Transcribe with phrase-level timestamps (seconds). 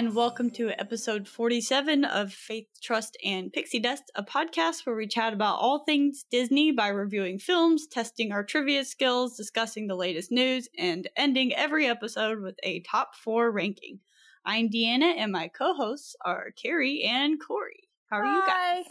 [0.00, 5.06] and welcome to episode 47 of Faith, Trust, and Pixie Dust, a podcast where we
[5.06, 10.32] chat about all things Disney by reviewing films, testing our trivia skills, discussing the latest
[10.32, 14.00] news, and ending every episode with a top four ranking.
[14.42, 17.90] I'm Deanna, and my co hosts are Carrie and Corey.
[18.08, 18.84] How are you guys?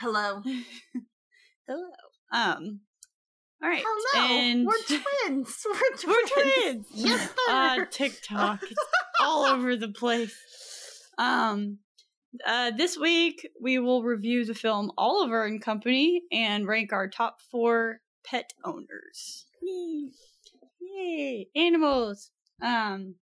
[0.00, 0.42] Hello.
[1.68, 1.88] Hello.
[2.32, 2.80] Um,
[3.62, 3.82] all right.
[3.84, 4.26] Hello.
[4.26, 5.64] And We're twins.
[5.66, 6.04] We're twins.
[6.06, 6.86] We're twins.
[6.92, 7.84] Yes, uh, sir.
[7.86, 8.62] TikTok.
[8.62, 8.74] It's
[9.20, 10.34] all over the place.
[11.18, 11.78] Um,
[12.46, 17.40] uh, this week we will review the film Oliver and Company and rank our top
[17.50, 19.46] four pet owners.
[19.62, 20.10] Yay!
[20.80, 21.48] Yay!
[21.56, 22.30] Animals.
[22.62, 23.14] Um,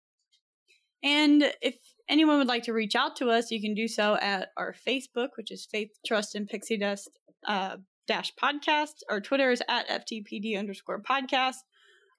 [1.03, 1.75] and if
[2.09, 5.29] anyone would like to reach out to us, you can do so at our Facebook,
[5.35, 7.09] which is Faith, Trust, and Pixie Dust
[7.47, 9.01] uh, dash podcast.
[9.09, 11.57] Our Twitter is at FTPD underscore podcast.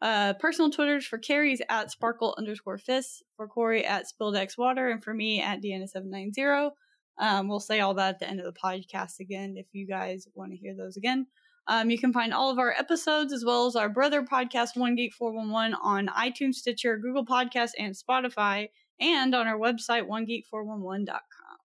[0.03, 4.89] Uh, personal Twitters for Carrie's at sparkle underscore fists, for Corey at spilled X water,
[4.91, 6.71] and for me at Deanna790.
[7.19, 10.27] Um, we'll say all that at the end of the podcast again if you guys
[10.35, 11.27] want to hear those again.
[11.67, 14.97] Um, you can find all of our episodes as well as our brother podcast, One
[14.97, 18.69] Geek 411, on iTunes, Stitcher, Google Podcasts, and Spotify,
[19.01, 21.57] and on our website, onegeek411.com.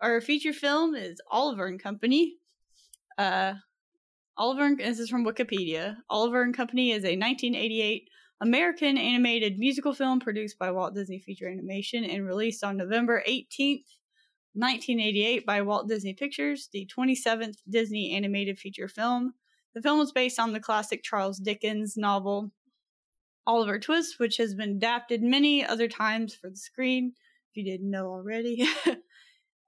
[0.00, 2.38] Our feature film is Oliver and Company.
[3.18, 3.54] Uh,
[4.36, 5.96] Oliver and this is from Wikipedia.
[6.08, 8.08] Oliver and Company is a 1988
[8.40, 13.84] American animated musical film produced by Walt Disney Feature Animation and released on November 18th,
[14.54, 19.34] 1988 by Walt Disney Pictures, the 27th Disney animated feature film.
[19.74, 22.50] The film was based on the classic Charles Dickens novel
[23.46, 27.12] Oliver Twist, which has been adapted many other times for the screen,
[27.50, 28.66] if you didn't know already.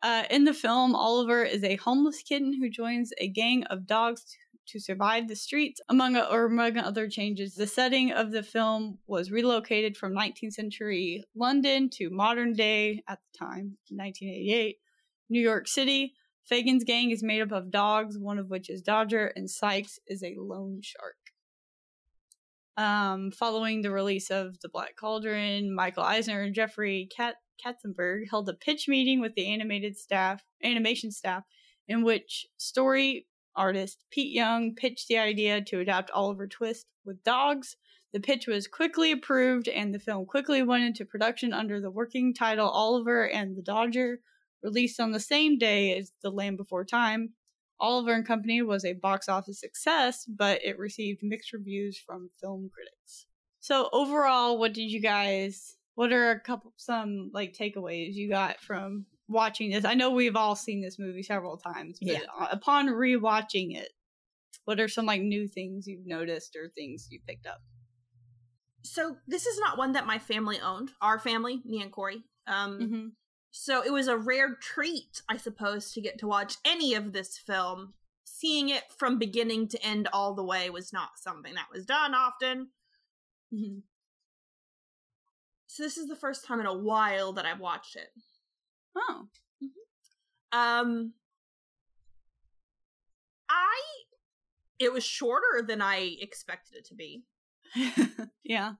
[0.04, 4.36] uh, in the film, Oliver is a homeless kitten who joins a gang of dogs
[4.68, 5.80] to survive the streets.
[5.88, 11.24] Among or among other changes, the setting of the film was relocated from 19th century
[11.34, 14.76] London to modern day at the time, 1988,
[15.30, 16.12] New York City.
[16.44, 20.22] Fagin's gang is made up of dogs, one of which is Dodger, and Sykes is
[20.22, 21.16] a loan shark.
[22.76, 28.48] Um, following the release of The Black Cauldron, Michael Eisner and Jeffrey Kat- Katzenberg held
[28.48, 31.44] a pitch meeting with the animated staff, animation staff,
[31.88, 33.26] in which story
[33.56, 37.76] artist Pete Young pitched the idea to adapt Oliver Twist with dogs.
[38.12, 42.32] The pitch was quickly approved, and the film quickly went into production under the working
[42.32, 44.20] title Oliver and the Dodger,
[44.62, 47.34] released on the same day as The Land Before Time.
[47.80, 52.70] Oliver and Company was a box office success, but it received mixed reviews from film
[52.72, 53.26] critics.
[53.60, 58.60] So overall, what did you guys what are a couple some like takeaways you got
[58.60, 59.84] from watching this?
[59.84, 62.20] I know we've all seen this movie several times, but Yeah.
[62.38, 63.90] uh, upon rewatching it,
[64.64, 67.60] what are some like new things you've noticed or things you picked up?
[68.82, 70.90] So this is not one that my family owned.
[71.00, 72.22] Our family, me and Corey.
[72.46, 73.06] Um, Mm-hmm.
[73.50, 77.38] so it was a rare treat, I suppose, to get to watch any of this
[77.38, 77.94] film.
[78.26, 82.14] Seeing it from beginning to end all the way was not something that was done
[82.14, 82.68] often.
[83.54, 83.78] Mm-hmm.
[85.74, 88.06] So this is the first time in a while that I've watched it.
[88.96, 89.26] Oh,
[90.52, 91.14] Um
[93.50, 93.80] I
[94.78, 97.24] it was shorter than I expected it to be.
[98.44, 98.74] yeah.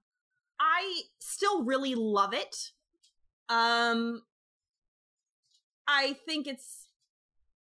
[0.61, 2.71] I still really love it.
[3.49, 4.23] Um
[5.89, 6.87] I think it's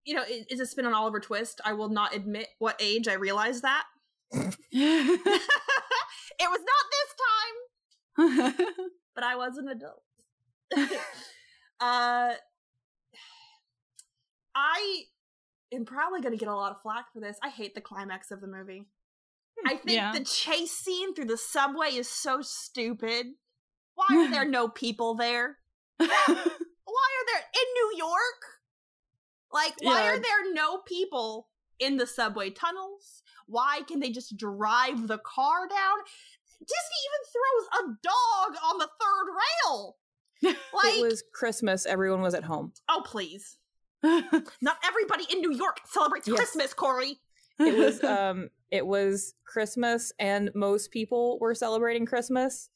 [0.04, 1.60] you know, it, it's a spin on Oliver Twist.
[1.64, 3.86] I will not admit what age I realized that.
[4.32, 5.18] it
[6.38, 8.36] was not this
[8.76, 10.02] time, but I was an adult.
[11.80, 12.34] uh
[14.54, 15.02] I
[15.72, 17.36] am probably going to get a lot of flack for this.
[17.42, 18.84] I hate the climax of the movie.
[19.66, 20.12] I think Yeah.
[20.12, 23.26] the chase scene through the subway is so stupid.
[23.94, 25.58] Why are there no people there?
[25.98, 28.42] Why are there in New York?
[29.52, 30.10] Like, why Yeah.
[30.10, 31.48] are there no people
[31.78, 33.22] in the subway tunnels?
[33.46, 35.98] Why can they just drive the car down?
[36.60, 39.96] Disney even throws a dog on the third rail.
[40.74, 41.86] Like, it was Christmas.
[41.86, 42.72] Everyone was at home.
[42.88, 43.56] oh please!
[44.02, 46.36] Not everybody in New York celebrates Yes.
[46.36, 47.18] Christmas, Corey.
[47.58, 52.68] It was um it was Christmas and most people were celebrating Christmas.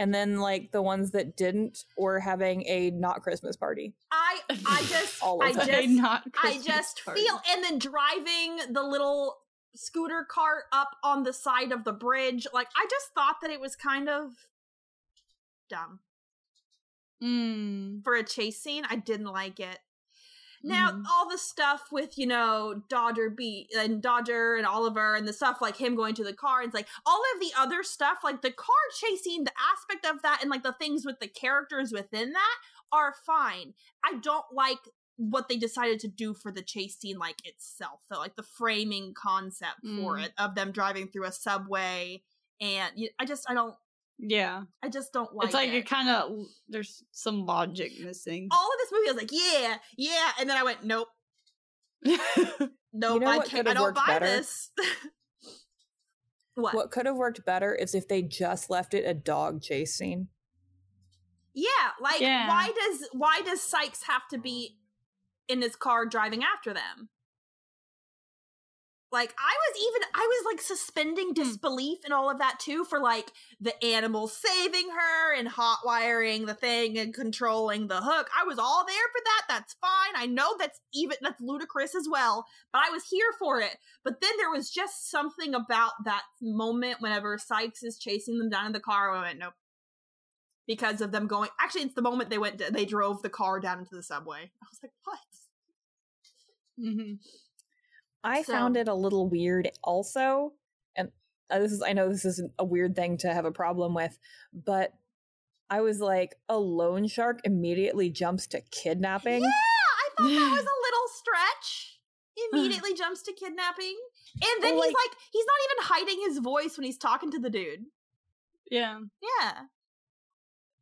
[0.00, 3.94] And then like the ones that didn't were having a not Christmas party.
[4.12, 7.22] I, I just, All I just, not I just party.
[7.22, 9.38] feel, and then driving the little
[9.74, 12.46] scooter cart up on the side of the bridge.
[12.52, 14.32] Like, I just thought that it was kind of
[15.68, 16.00] dumb
[17.22, 18.02] Mm.
[18.04, 18.84] for a chase scene.
[18.88, 19.80] I didn't like it.
[20.62, 21.04] Now, Mhm.
[21.08, 25.60] all the stuff with, you know, Dodger beat and Dodger and Oliver and the stuff
[25.60, 28.52] like him going to the car, it's like all of the other stuff, like the
[28.52, 32.56] car chasing, the aspect of that, and like the things with the characters within that
[32.90, 33.74] are fine.
[34.04, 34.88] I don't like
[35.20, 39.12] what they decided to do for the chase scene like itself so like the framing
[39.14, 40.24] concept for Mm.
[40.26, 42.22] it of them driving through a subway
[42.60, 43.74] and I just i don't
[44.18, 44.62] Yeah.
[44.82, 45.74] i just don't like it's like it.
[45.74, 48.48] it kind of there's some logic missing.
[48.52, 51.08] all of this movie i was like yeah yeah and then i went nope
[52.92, 54.26] nope know i can't i don't buy better?
[54.26, 54.70] this
[56.54, 56.74] what?
[56.74, 60.28] What could have worked better is if they just left it a dog chase scene.
[61.54, 61.68] yeah
[62.00, 62.48] like Yeah.
[62.48, 64.76] why does why does sykes have to be
[65.48, 67.08] in his car driving after them.
[69.10, 71.42] Like i was even i was like suspending hmm.
[71.42, 76.44] disbelief and all of that too for like the animal saving her and hot wiring
[76.44, 78.28] the thing and controlling the hook.
[78.38, 79.42] I was all there for that.
[79.48, 80.14] That's fine.
[80.14, 83.76] I know that's even that's ludicrous as well but i was here for it.
[84.04, 88.66] But then there was just something about that moment whenever sykes is chasing them down
[88.66, 89.54] in the car i went nope.
[90.66, 93.78] Because of them going actually it's the moment they went they drove the car down
[93.78, 94.50] into the subway.
[94.62, 95.18] I was like what
[96.78, 97.14] hmm
[98.24, 100.52] I So- found it a little weird also.
[100.96, 101.10] And
[101.50, 104.18] uh, this is I know this is a weird thing to have a problem with,
[104.52, 104.92] but
[105.70, 109.42] I was like a loan shark immediately jumps to kidnapping.
[109.42, 111.94] Yeah, I thought that was a little stretch.
[112.52, 113.96] Immediately jumps to kidnapping.
[114.34, 117.30] And then Well, he's like- like, he's not even hiding his voice when he's talking
[117.32, 117.84] to the dude.
[118.70, 119.00] Yeah.
[119.22, 119.52] Yeah.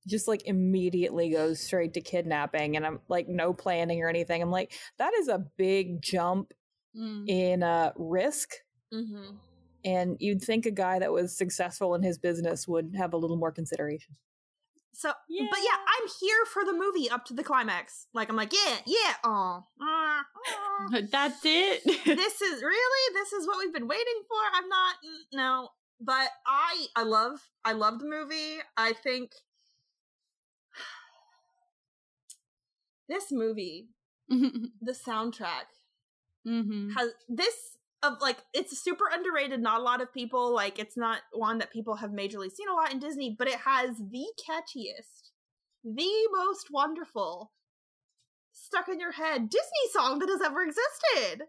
[0.07, 4.41] Just like immediately goes straight to kidnapping and I'm like no planning or anything.
[4.43, 6.53] I'm like that is a big jump
[6.97, 7.29] Mm.
[7.29, 8.53] in uh risk
[8.95, 9.35] Mm-hmm.
[9.85, 13.37] and you'd think a guy that was successful in his business would have a little
[13.37, 14.15] more consideration.
[14.95, 15.45] So, but Yeah.
[15.45, 18.07] yeah, I'm here for the movie up to the climax.
[18.15, 19.65] Like, I'm like, yeah, yeah, oh,
[21.11, 21.85] That's it.
[21.85, 24.39] this is really this is what we've been waiting for.
[24.55, 24.95] I'm not,
[25.35, 25.69] no,
[26.01, 28.59] but I, I love, I love the movie.
[28.77, 29.33] I think
[33.09, 33.89] this movie,
[34.29, 35.67] the soundtrack
[36.45, 37.55] hmm has this
[38.03, 41.73] of like it's super underrated not a lot of people like it's not one that
[41.73, 45.31] people have majorly seen a lot in disney but it has the catchiest
[45.85, 47.53] the most wonderful
[48.53, 51.47] stuck in your head disney song that has ever existed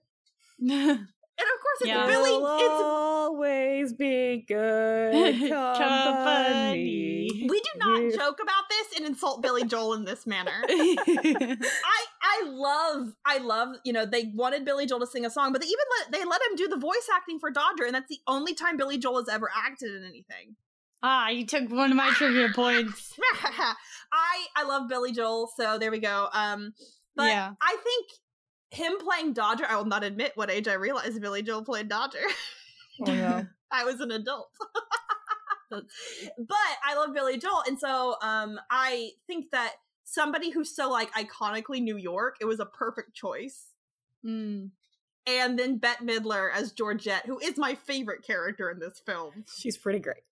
[1.39, 2.05] and of course it's Yeah.
[2.07, 5.77] billy Will it's always be good company.
[5.77, 7.47] Company.
[7.49, 8.17] we do not Yeah.
[8.17, 13.69] joke about this and insult billy joel in this manner I I love I love
[13.83, 16.25] you know they wanted Billy Joel to sing a song, but they even let they
[16.25, 19.19] let him do the voice acting for Dodger, and that's the only time Billy Joel
[19.19, 20.55] has ever acted in anything.
[21.01, 23.13] ah, you took one of my trivia points.
[24.11, 26.27] I I love Billy Joel, so there we go.
[26.33, 26.73] Um,
[27.15, 27.51] but Yeah.
[27.61, 28.07] I think
[28.71, 29.65] him playing Dodger.
[29.67, 32.19] I will not admit what age I realized Billy Joel played Dodger.
[33.01, 33.45] Oh, no.
[33.71, 34.49] I was an adult.
[35.69, 39.73] But I love Billy Joel, and so um, I think that
[40.05, 43.65] somebody who's so like iconically New York, it was a perfect choice.
[44.25, 44.71] Mm.
[45.27, 49.43] and then Bette Midler as Georgette, who is my favorite character in this film.
[49.57, 50.23] She's pretty great.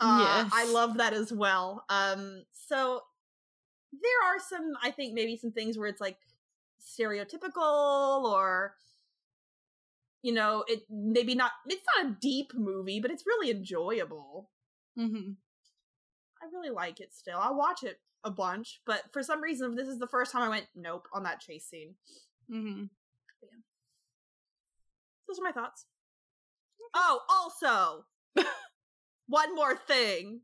[0.00, 0.50] Uh, Yes.
[0.54, 1.84] I love that as well.
[1.88, 3.02] Um, so
[3.92, 6.16] there are some, I think, maybe some things where it's like
[6.84, 8.74] stereotypical or
[10.22, 14.50] you know it maybe not it's not a deep movie but it's really enjoyable.
[14.96, 15.32] Hmm
[16.42, 17.38] i really like it still.
[17.38, 20.48] I'll watch it a bunch but for some reason this is the first time i
[20.48, 21.94] went nope on that chase scene.
[22.50, 22.84] Hmm
[25.26, 25.86] Those are my thoughts.
[26.96, 28.04] Oh, also,
[29.26, 30.42] one more thing.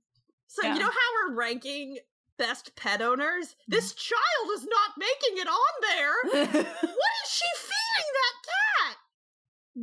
[0.49, 0.75] So Yeah.
[0.75, 1.99] you know how we're ranking
[2.40, 3.52] best pet owners?
[3.52, 3.68] Mm.
[3.68, 6.16] This child is not making it on there.
[7.00, 8.97] What is she feeding that cat?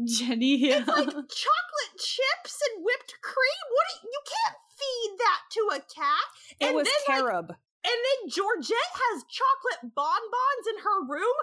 [0.05, 0.77] Jenny, yeah.
[0.79, 3.65] It's like chocolate chips and whipped cream.
[3.71, 3.87] What?
[4.03, 6.27] you, you can't feed that to a cat.
[6.59, 7.49] It And was then, like.
[7.85, 11.37] And then Georgette has chocolate bonbons in her room.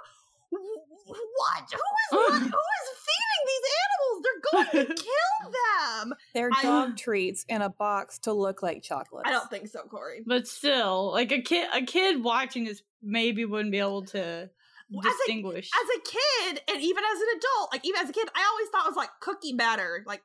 [0.50, 1.64] Wh- What?
[1.70, 2.32] Who is what?
[2.42, 4.24] Who is feeding these animals?
[4.24, 6.14] They're going to kill them.
[6.34, 9.24] They're I- dog treats in a box to look like chocolate.
[9.26, 10.22] I don't think so, Corey.
[10.26, 14.48] but still, like a kid, a kid watching this maybe wouldn't be able to
[14.90, 15.70] Well, as a- distinguish.
[15.74, 18.68] As a kid, and even as an adult, like even as a kid, I always
[18.70, 20.22] thought it was like cookie batter, like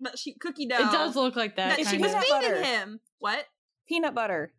[0.00, 0.76] but she cookie dough.
[0.78, 1.76] it does look like that.
[1.78, 2.62] that she was feeding butter.
[2.62, 3.00] him.
[3.18, 3.44] What?
[3.86, 4.52] Peanut butter.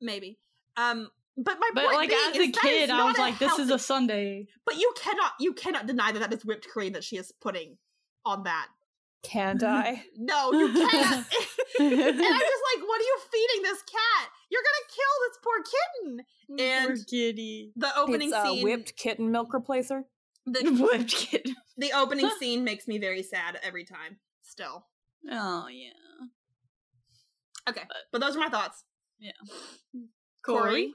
[0.00, 0.38] Maybe.
[0.76, 3.70] Um, but my But point like being as a kid, I was like, "This is
[3.70, 7.16] a sundae." But you cannot, you cannot deny that that is whipped cream that she
[7.16, 7.76] is putting
[8.24, 8.68] on that.
[9.22, 10.02] Can't I?
[10.16, 11.26] No, you can't.
[11.78, 14.28] and I'm just like, what are you feeding this cat?
[14.50, 16.24] You're gonna kill this poor kitten.
[16.86, 20.04] Poor And- kitty, The opening it's a scene, whipped kitten milk replacer.
[20.46, 21.50] the, whipped kid.
[21.76, 24.18] the opening scene makes me very sad every time.
[24.42, 24.86] Still,
[25.30, 25.90] Oh yeah.
[27.68, 27.82] okay.
[28.10, 28.84] But those are my thoughts.
[29.18, 29.32] Yeah.
[30.44, 30.94] Corey.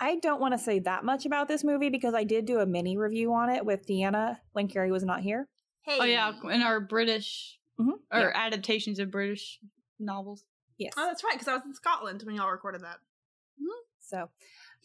[0.00, 2.66] I don't want to say that much about this movie because I did do a
[2.66, 5.46] mini review on it with Deanna when Carrie was not here.
[5.82, 5.98] Hey.
[6.00, 8.32] Oh yeah, in our British Mhm, or yeah.
[8.34, 9.58] adaptations of British
[9.98, 10.44] novels.
[10.78, 10.92] Yes.
[10.96, 12.98] Oh, that's right, because I was in Scotland when y'all recorded that.
[14.00, 14.28] So,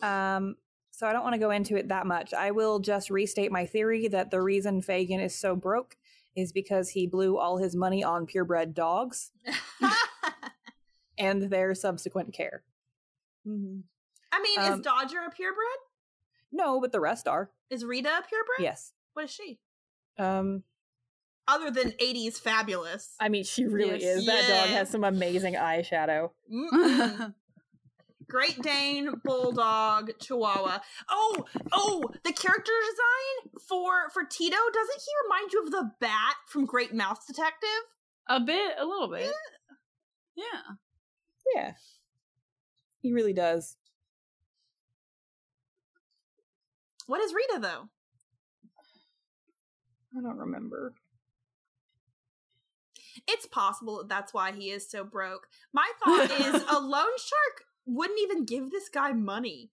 [0.06, 0.56] um,
[0.92, 2.34] so I don't want to go into it that much.
[2.34, 5.96] I will just restate my theory that the reason Fagin is so broke
[6.36, 9.32] is because he blew all his money on purebred dogs
[11.18, 12.64] and their subsequent care.
[13.48, 13.80] Mm-hmm.
[14.36, 15.80] I mean, Um, is Dodger a purebred?
[16.52, 17.52] No, but the rest are.
[17.70, 18.60] Is Rita a purebred?
[18.60, 18.92] Yes.
[19.14, 19.60] What is she?
[20.18, 20.64] Um,
[21.48, 23.16] Other than 80s fabulous.
[23.20, 24.18] I mean, she really Yes.
[24.20, 24.26] is.
[24.26, 26.32] That dog has some amazing eyeshadow.
[28.28, 30.80] Great Dane, Bulldog, Chihuahua.
[31.10, 36.36] Oh, oh, the character design for for Tito doesn't he remind you of the bat
[36.48, 37.70] from Great Mouse Detective?
[38.28, 39.32] a bit, a little bit.
[40.36, 40.46] Yeah.
[41.54, 41.74] Yeah.
[43.02, 43.78] He really does.
[47.08, 47.90] What is Rita though?
[50.18, 50.94] I don't remember.
[53.28, 55.48] It's possible that that's why he is so broke.
[55.74, 59.70] My thought is a loan shark wouldn't even give this guy money.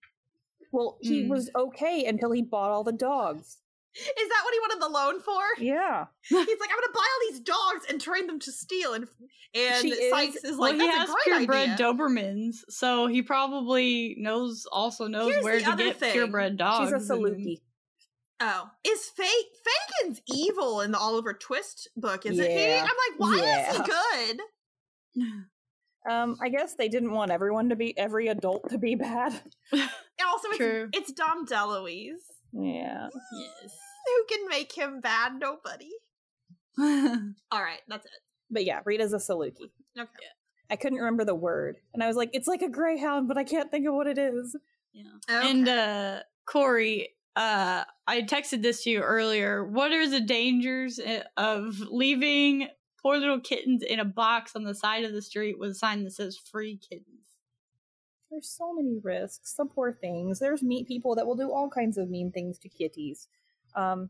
[0.71, 1.29] Well, he Mm.
[1.29, 3.57] was okay until he bought all the dogs.
[3.95, 5.41] Is that what he wanted the loan for?
[5.59, 6.05] Yeah.
[6.23, 8.93] He's like, I'm gonna buy all these dogs and train them to steal.
[8.93, 9.07] And
[9.55, 11.85] and She is- Sykes is well, like, he that's has a great purebred idea.
[11.85, 16.11] Dobermans, so he probably knows also knows Here's where to get thing.
[16.13, 16.91] purebred dogs.
[16.91, 17.61] She's a Saluki.
[18.39, 19.27] Oh, is Fake
[20.01, 22.25] Fagin's evil in the Oliver Twist book?
[22.25, 22.73] Is it he?
[22.73, 23.83] I'm like, why is he
[25.21, 25.25] good?
[26.09, 29.39] Um, I guess they didn't want everyone to be every adult to be bad.
[29.71, 30.89] Also, it's, True.
[30.93, 32.11] it's Dom DeLuise.
[32.51, 33.07] Yeah.
[34.05, 35.33] Who can make him bad?
[35.39, 35.91] Nobody.
[36.79, 38.11] All right, that's it.
[38.49, 39.71] But yeah, Rita's a Saluki.
[39.97, 40.09] Okay.
[40.69, 41.77] I couldn't remember the word.
[41.93, 44.17] And I was like, it's like a greyhound, but I can't think of what it
[44.17, 44.55] is.
[44.93, 45.03] yeah.
[45.29, 45.49] Okay.
[45.49, 49.63] And uh Corey, uh I texted this to you earlier.
[49.63, 50.99] What are the dangers
[51.37, 52.67] of leaving
[53.01, 56.03] poor little kittens in a box on the side of the street with a sign
[56.03, 57.07] that says free kittens?
[58.31, 59.55] There's so many risks.
[59.55, 60.39] Some poor things.
[60.39, 63.27] There's meat people that will do all kinds of mean things to kitties.
[63.75, 64.09] Um,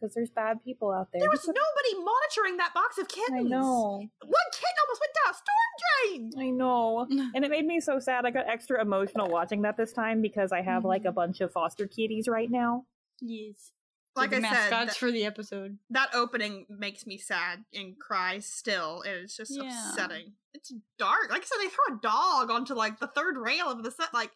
[0.00, 1.20] because there's bad people out there.
[1.20, 3.38] there was Just- nobody monitoring that box of kittens.
[3.38, 3.96] I know.
[3.98, 6.46] One kitten almost went down a storm drain.
[6.46, 7.06] I know.
[7.34, 8.24] And it made me so sad.
[8.24, 11.52] I got extra emotional watching that this time because I have like a bunch of
[11.52, 12.86] foster kitties right now.
[13.20, 13.72] Yes.
[14.16, 15.78] Like the I said, mascots that, for the episode.
[15.90, 19.68] that opening makes me sad and cry still, and it's just Yeah.
[19.90, 20.32] upsetting.
[20.54, 21.30] It's dark.
[21.30, 24.12] Like I said, they throw a dog onto like the third rail of the set.
[24.14, 24.30] Like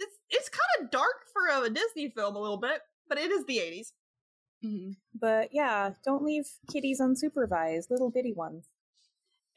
[0.00, 3.44] it's it's kind of dark for a Disney film a little bit, but it is
[3.46, 3.92] the eighties.
[4.62, 8.66] hmm But yeah, don't leave kitties unsupervised, little bitty ones.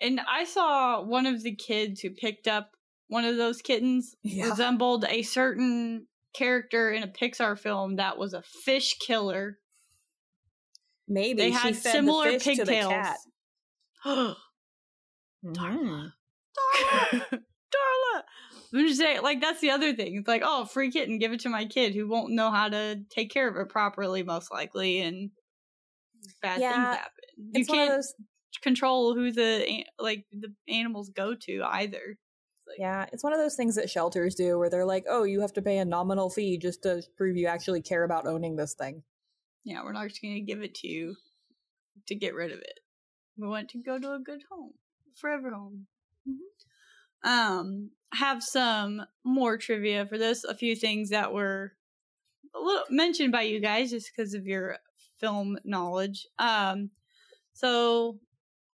[0.02, 2.72] And I saw one of the kids who picked up
[3.08, 8.42] one of those kittens resembled a certain character in a Pixar film that was a
[8.42, 9.58] fish killer.
[11.08, 12.94] Maybe They she had fed similar the fish to the pigtails.
[12.94, 13.18] cat.
[14.06, 14.36] Darla.
[15.44, 16.12] Mhm.
[17.74, 18.19] Darla.
[18.74, 20.18] I'm just saying, like that's the other thing.
[20.18, 23.04] It's like, oh, free kitten, give it to my kid who won't know how to
[23.10, 25.32] take care of it properly, most likely, and
[26.42, 27.14] bad Yeah, things happen.
[27.38, 28.14] You It's one of can't those.
[28.62, 32.18] control who the like the animals go to either.
[32.80, 35.54] Yeah, it's one of those things that shelters do, where they're like, "Oh, you have
[35.54, 39.04] to pay a nominal fee just to prove you actually care about owning this thing."
[39.64, 41.16] Yeah, we're not just going to give it to you
[42.08, 42.80] to get rid of it.
[43.38, 44.76] We want to go to a good home,
[45.16, 45.88] forever home.
[47.24, 50.44] Um, have some more trivia for this.
[50.44, 51.74] A few things that were
[52.56, 54.78] a little mentioned by you guys just because of your
[55.20, 56.28] film knowledge.
[56.40, 56.92] Um,
[57.54, 58.20] so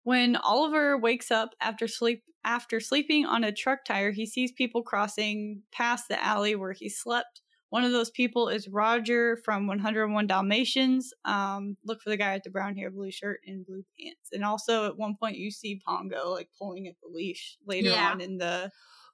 [0.04, 4.82] when Oliver wakes up after sleep after sleeping on a truck tire, he sees people
[4.82, 7.42] crossing past the alley where he slept.
[7.70, 11.14] One of those people is Roger from 101 Dalmatians.
[11.24, 14.30] Um, look for the guy with the brown hair, blue shirt, and blue pants.
[14.34, 18.12] And also, at one point, you see Pongo like pulling at the leash later Yeah.
[18.12, 18.72] on in the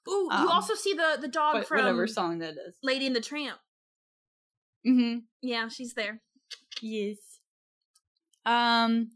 [0.09, 2.75] Ooh, Um, you also see the the dog from whatever song that is.
[2.83, 3.59] Lady and the Tramp.
[4.85, 5.19] Mm-hmm.
[5.41, 6.21] Yeah, she's there.
[6.81, 7.17] Yes.
[8.45, 9.11] Um,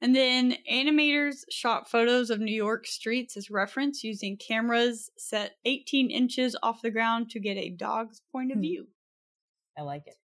[0.00, 6.10] and then animators shot photos of New York streets as reference using cameras set 18
[6.10, 8.62] inches off the ground to get a dog's point of Hmm.
[8.62, 8.88] view.
[9.76, 10.16] I like it.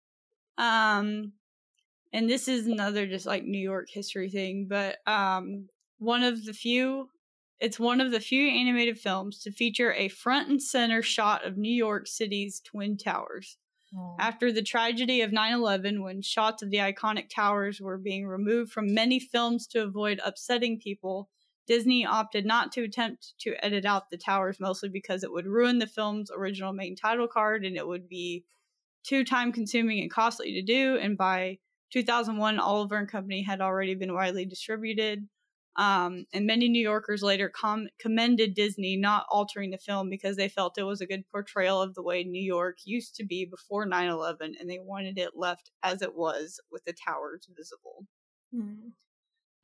[0.58, 1.32] Um,
[2.12, 5.68] and this is another just like New York history thing, but um,
[5.98, 7.08] one of the few,
[7.62, 11.56] it's one of the few animated films to feature a front and center shot of
[11.56, 13.56] New York City's Twin Towers.
[13.96, 14.16] Oh.
[14.18, 18.72] After the tragedy of 9 11, when shots of the iconic towers were being removed
[18.72, 21.28] from many films to avoid upsetting people,
[21.68, 25.78] Disney opted not to attempt to edit out the towers mostly because it would ruin
[25.78, 28.44] the film's original main title card and it would be
[29.04, 30.96] too time consuming and costly to do.
[30.96, 31.58] And by
[31.92, 35.28] 2001, Oliver and Company had already been widely distributed.
[35.76, 40.48] Um, and many New Yorkers later com- commended Disney not altering the film because they
[40.48, 43.86] felt it was a good portrayal of the way New York used to be before
[43.86, 48.06] 9 11 and they wanted it left as it was with the towers visible.
[48.54, 48.90] Hmm.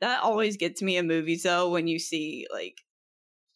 [0.00, 2.78] That always gets me in movies though when you see like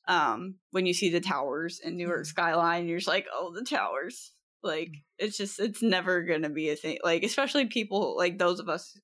[0.09, 2.26] um when you see the towers in New York Mhm.
[2.26, 4.32] skyline you're just like oh the towers
[4.62, 8.68] like it's just it's never gonna be a thing like especially people like those of
[8.68, 8.99] us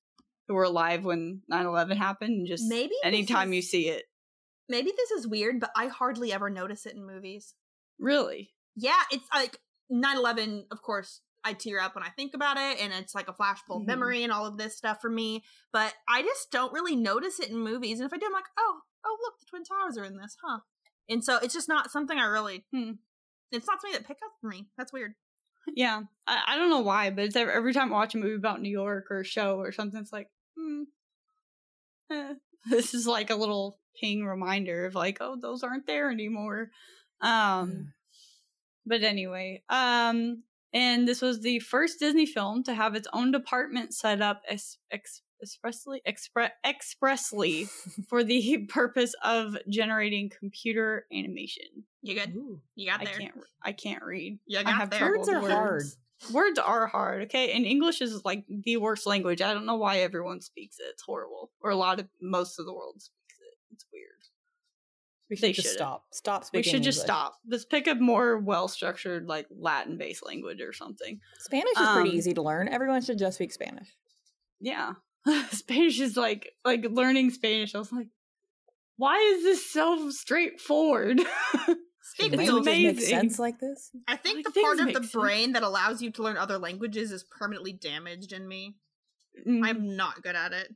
[0.49, 4.03] who were alive when 9-11 happened and just Maybe anytime you see it
[4.67, 7.55] Maybe this is weird, but I hardly ever notice it in movies.
[7.97, 9.59] really Yeah, it's like
[9.91, 10.65] 9/11.
[10.71, 13.83] Of course, I tear up when I think about it, and it's like a flashbulb
[13.83, 13.87] Mhm.
[13.87, 15.43] memory and all of this stuff for me.
[15.73, 17.99] But I just don't really notice it in movies.
[17.99, 20.35] And if I do, I'm like, oh, oh, look, the Twin Towers are in this,
[20.43, 20.59] huh?
[21.09, 22.65] And so it's just not something I really.
[22.71, 22.91] Hmm.
[23.51, 24.67] It's not something that pick up for me.
[24.77, 25.13] That's weird.
[25.75, 28.33] yeah I, I don't know why but it's every, every time I watch a movie
[28.35, 30.27] about New York or a show or something it's like
[30.69, 30.83] hmm
[32.11, 32.33] eh.
[32.69, 36.69] this is like a little ping reminder of like oh those aren't there anymore
[37.21, 37.93] um
[38.85, 43.93] but anyway um and this was the first disney film to have its own department
[43.93, 47.67] set up es- ex- expressly expre- expressly
[48.09, 52.35] for the purpose of generating computer animation You good?
[52.35, 52.61] Ooh.
[52.75, 53.13] You got i there.
[53.17, 54.99] can't i can't read You I got have there.
[54.99, 55.83] trouble Words with are hard.
[56.31, 57.51] Words are hard okay?
[57.53, 59.41] And english is like the worst language.
[59.41, 60.87] I don't know why everyone speaks it.
[60.91, 61.51] It's horrible.
[61.61, 63.57] Or a lot of most of the world speaks it.
[63.73, 64.05] It's weird.
[65.29, 65.77] We They should just should've.
[65.79, 66.03] stop.
[66.11, 66.67] Stop speaking.
[66.67, 67.35] we should just stop.
[67.47, 71.19] Let's pick a more well-structured like latin-based language or something.
[71.39, 72.67] Spanish is pretty Um, easy to learn.
[72.67, 73.87] Everyone should just speak Spanish.
[74.59, 74.93] yeah.
[75.51, 77.75] Spanish is like like learning spanish.
[77.75, 78.07] I was like
[78.97, 81.21] why is this so straightforward
[82.11, 83.91] Speak It's the make sense like this.
[84.07, 85.11] I think Like, the part of make the sense.
[85.11, 88.75] brain that allows you to learn other languages is permanently damaged in me.
[89.47, 89.65] Mm.
[89.65, 90.73] I'm not good at it.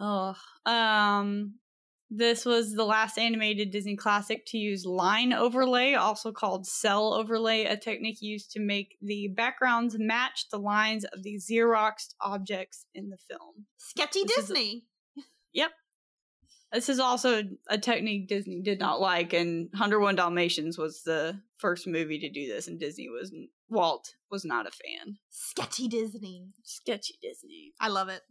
[0.00, 1.54] Oh, um,
[2.10, 7.64] this was the last animated Disney classic to use line overlay, also called cel overlay,
[7.64, 13.10] a technique used to make the backgrounds match the lines of the Xeroxed objects in
[13.10, 13.66] the film.
[13.76, 14.84] Sketchy This is a- Disney.
[16.72, 21.86] This is also a technique Disney did not like, and 101 Dalmatians was the first
[21.86, 23.32] movie to do this, and Disney was
[23.70, 25.18] Walt was not a fan.
[25.30, 26.48] Sketchy Disney.
[26.62, 27.72] Sketchy Disney.
[27.80, 28.22] I love it.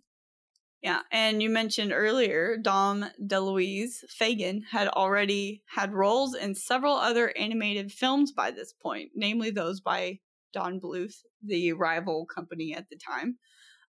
[0.83, 7.35] Yeah, and you mentioned earlier Dom DeLuise Fagin had already had roles in several other
[7.35, 10.19] animated films by this point, namely those by
[10.53, 13.37] Don Bluth, the rival company at the time.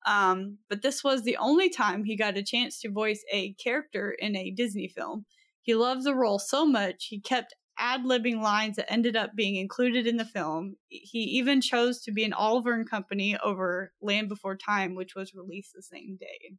[0.07, 4.15] Um, but this was the only time he got a chance to voice a character
[4.19, 5.27] in a Disney film.
[5.61, 9.57] He loved the role so much he kept ad libbing lines that ended up being
[9.57, 10.77] included in the film.
[10.89, 15.35] He even chose to be in Oliver and Company over Land Before Time, which was
[15.35, 16.57] released the same day.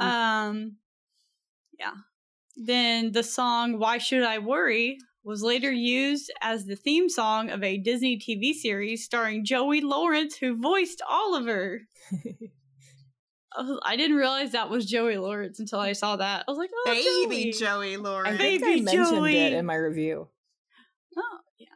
[0.00, 0.04] Mm.
[0.04, 0.76] Um,
[1.78, 1.94] yeah.
[2.56, 7.62] Then the song "Why Should I Worry" was later used as the theme song of
[7.62, 11.82] a Disney TV series starring Joey Lawrence, who voiced Oliver.
[13.84, 16.44] I, didn't realize that was Joey Lawrence until I saw that.
[16.46, 17.52] I was like, "Oh, Baby Joey.
[17.52, 18.38] Joey I Lawrence.
[18.38, 19.36] think I mentioned Joey.
[19.36, 20.28] it in my review.
[21.18, 21.66] Oh, yeah.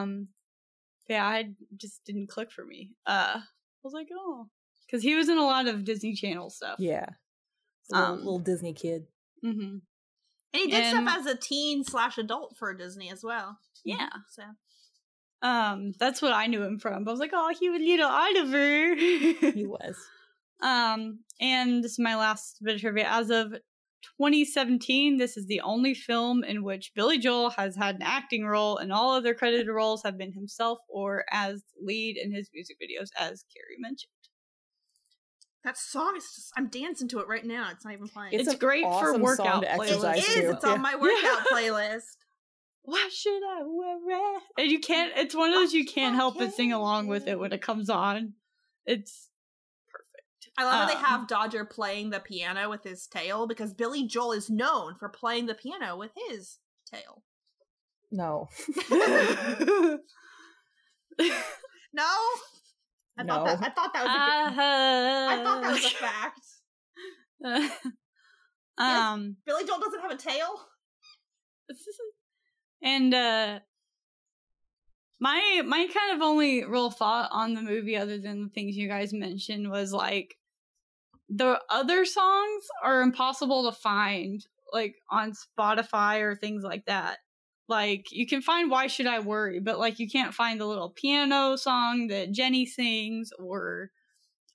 [0.00, 0.28] Um,
[1.08, 2.90] yeah, I just didn't click for me.
[3.06, 3.42] Uh, I
[3.82, 4.46] was like, oh,
[4.86, 6.76] because he was in a lot of Disney Channel stuff.
[6.78, 7.06] Yeah.
[7.84, 9.06] It's little, Um, little Disney kid.
[9.44, 9.78] Mm-hmm.
[10.54, 13.58] And he did And- stuff as a teen slash adult for Disney as well.
[13.84, 14.08] Yeah.
[14.30, 14.42] So
[15.42, 17.06] Um, that's what I knew him from.
[17.06, 18.94] I was like, oh, he was little Oliver.
[19.54, 19.96] He was.
[20.60, 23.06] um, and this is my last bit of trivia.
[23.08, 23.52] As of
[24.18, 28.76] 2017, this is the only film in which Billy Joel has had an acting role,
[28.78, 33.08] and all other credited roles have been himself or as lead in his music videos,
[33.18, 34.10] as Carrie mentioned.
[35.64, 37.68] That song is just I'm dancing to it right now.
[37.72, 38.32] It's not even playing.
[38.32, 39.78] It's an great for workout song to playlists.
[39.78, 40.50] it exercise to.
[40.50, 42.16] It's on my workout playlist.
[42.82, 44.38] Why should I worry?
[44.56, 45.12] And you can't.
[45.16, 47.90] It's one of those you can't help but sing along with it when it comes
[47.90, 48.32] on.
[48.86, 49.28] It's
[49.92, 50.48] perfect.
[50.56, 54.06] I love how they Um, have Dodger playing the piano with his tail because Billy
[54.06, 56.58] Joel is known for playing the piano with his
[56.90, 57.22] tail.
[58.10, 58.48] No.
[61.92, 62.04] No,
[63.18, 63.58] I thought that.
[63.60, 64.12] I thought that was.
[64.12, 66.40] A, I I thought that was a fact.
[68.78, 70.48] um, Billy Joel doesn't have a tail.
[72.82, 73.58] and uh,
[75.20, 78.88] my my kind of only real thought on the movie, other than the things you
[78.88, 80.36] guys mentioned, was like
[81.28, 87.18] the other songs are impossible to find like on Spotify or things like that.
[87.68, 90.90] Like you can find Why Should I Worry, but like you can't find the little
[90.90, 93.90] piano song that Jenny sings or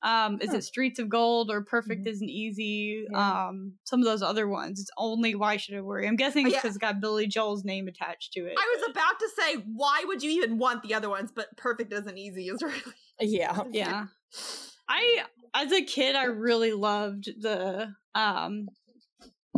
[0.02, 2.10] um is it Streets of Gold or Perfect Mhm.
[2.10, 3.06] Isn't Easy?
[3.10, 3.48] Yeah.
[3.50, 4.80] Um some of those other ones.
[4.82, 6.08] It's only Why Should I Worry.
[6.08, 6.60] I'm guessing it's Yeah.
[6.60, 8.56] because it's got Billy Joel's name attached to it.
[8.58, 11.32] I was about to say, why would you even want the other ones?
[11.34, 12.48] But perfect isn't easy.
[12.48, 12.82] Is really
[13.22, 13.64] Yeah.
[13.72, 14.08] yeah.
[14.90, 15.24] I
[15.54, 18.68] as a kid I really loved the um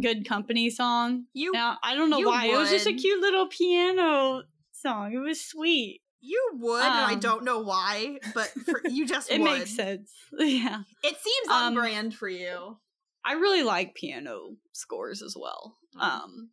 [0.02, 1.26] Good Company song.
[1.34, 1.52] you.
[1.54, 2.48] Now I don't know why.
[2.48, 5.14] It was just a cute little piano song.
[5.14, 6.02] It was sweet.
[6.22, 9.60] You would, and I Um, don't know why, but for, you just It would.
[9.60, 10.12] makes sense.
[10.40, 10.82] Yeah.
[11.04, 12.78] It seems Um, on brand for you.
[13.24, 15.78] I really like piano scores as well.
[15.96, 16.02] Mm.
[16.02, 16.50] Um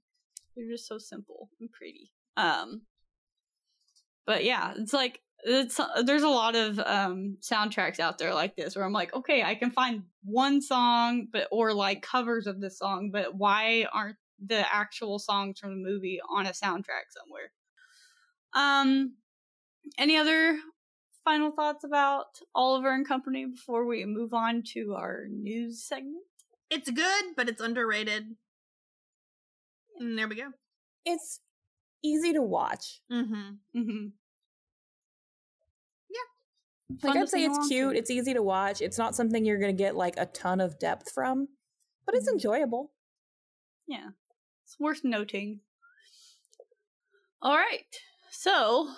[0.54, 2.12] they're just so simple and pretty.
[2.36, 2.82] Um
[4.26, 8.76] but yeah, it's like it's there's a lot of um soundtracks out there like this
[8.76, 12.78] where I'm like, okay, I can find one song but or like covers of this
[12.78, 17.52] song, but why aren't the actual songs from the movie on a soundtrack somewhere?
[18.54, 19.14] Um
[19.98, 20.58] any other
[21.24, 26.24] final thoughts about Oliver and Company before we move on to our news segment?
[26.70, 28.36] It's good, but it's underrated.
[29.98, 30.50] And there we go.
[31.04, 31.40] It's
[32.02, 33.00] easy to watch.
[33.10, 33.78] Mm-hmm.
[33.78, 34.06] Mm-hmm.
[37.02, 38.80] Like I'd say it's cute, it's easy to watch.
[38.80, 41.48] It's not something you're gonna get like a ton of depth from,
[42.06, 42.34] but it's Mhm.
[42.34, 42.92] enjoyable.
[43.86, 44.10] Yeah,
[44.64, 45.60] it's worth noting.
[47.40, 47.96] All right,
[48.30, 48.94] so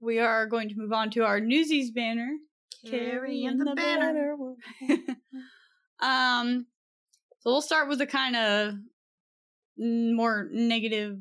[0.00, 2.38] we are going to move on to our Newsies banner.
[2.86, 4.36] Carrying the banner.
[6.00, 6.66] um,
[7.40, 8.74] so we'll start with the kind of
[9.76, 11.18] more negative,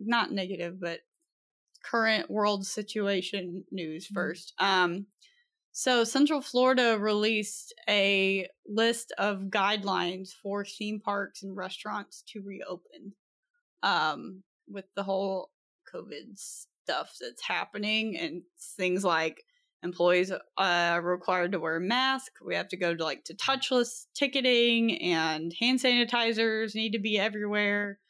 [0.00, 1.00] not negative, but
[1.90, 4.14] current world situation news Mhm.
[4.14, 4.54] first.
[4.58, 5.06] Um,
[5.72, 13.14] so Central Florida released a list of guidelines for theme parks and restaurants to reopen.
[13.82, 15.50] Um, with the whole
[15.92, 18.42] COVID stuff that's happening and
[18.76, 19.44] things like
[19.82, 22.32] employees are required to wear a mask.
[22.44, 27.18] We have to go to like to touchless ticketing and hand sanitizers need to be
[27.18, 28.00] everywhere.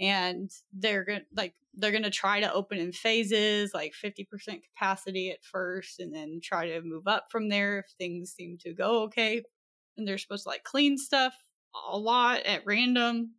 [0.00, 5.30] And they're gonna like they're gonna try to open in phases, like fifty percent capacity
[5.30, 9.02] at first, and then try to move up from there if things seem to go
[9.04, 9.42] okay.
[9.96, 11.34] And they're supposed to like clean stuff
[11.90, 13.34] a lot at random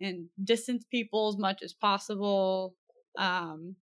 [0.00, 2.74] and distance people as much as possible.
[3.18, 3.76] Um,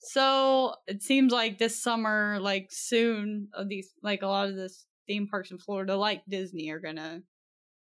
[0.00, 4.86] so it seems like this summer, like soon, of these like a lot of this
[5.06, 7.22] theme parks in Florida, like Disney, are gonna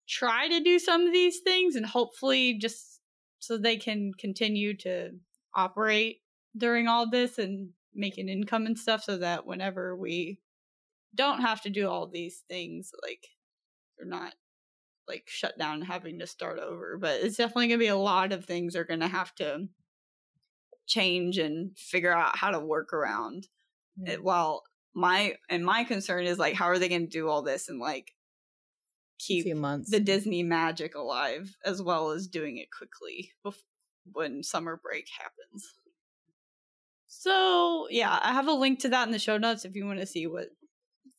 [0.09, 2.92] try to do some of these things, and hopefully just
[3.43, 5.11] so they can continue to
[5.55, 6.21] operate
[6.57, 10.39] during all this and make an income and stuff, so that whenever we
[11.15, 13.27] don't have to do all these things, like
[13.97, 14.35] they're not
[15.07, 16.97] like shut down and having to start over.
[16.99, 19.67] But it's definitely gonna be a lot of things are gonna have to
[20.87, 23.47] change and figure out how to work around
[23.97, 24.13] Yeah.
[24.13, 24.23] it.
[24.23, 27.79] Well, my and my concern is like, how are they gonna do all this and
[27.79, 28.13] like
[29.27, 29.89] keep few months.
[29.89, 33.63] the Disney magic alive as well as doing it quickly bef-
[34.11, 35.73] when summer break happens.
[37.07, 39.99] So, yeah, I have a link to that in the show notes if you want
[39.99, 40.47] to see what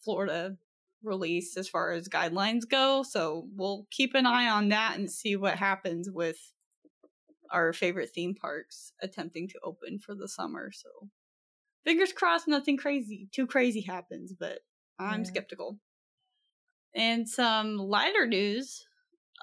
[0.02, 0.56] Florida
[1.02, 3.02] released as far as guidelines go.
[3.02, 6.36] So, we'll keep an eye on that and see what happens with
[7.50, 10.70] our favorite theme parks attempting to open for the summer.
[10.72, 10.88] So,
[11.84, 14.60] fingers crossed nothing crazy, too crazy happens, but
[14.98, 15.24] I'm Yeah.
[15.28, 15.78] skeptical.
[16.94, 18.84] And some lighter news.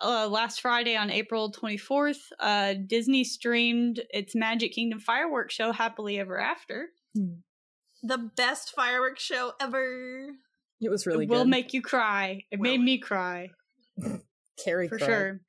[0.02, 6.18] Uh, last Friday on April 24th, uh, Disney streamed its Magic Kingdom fireworks show Happily
[6.20, 6.88] Ever After.
[7.14, 10.30] The best fireworks show ever.
[10.82, 12.46] It was really it will make you cry.
[12.50, 12.86] It made Will.
[12.86, 13.50] me cry
[14.66, 15.06] Carrie for cried.
[15.08, 15.42] sure.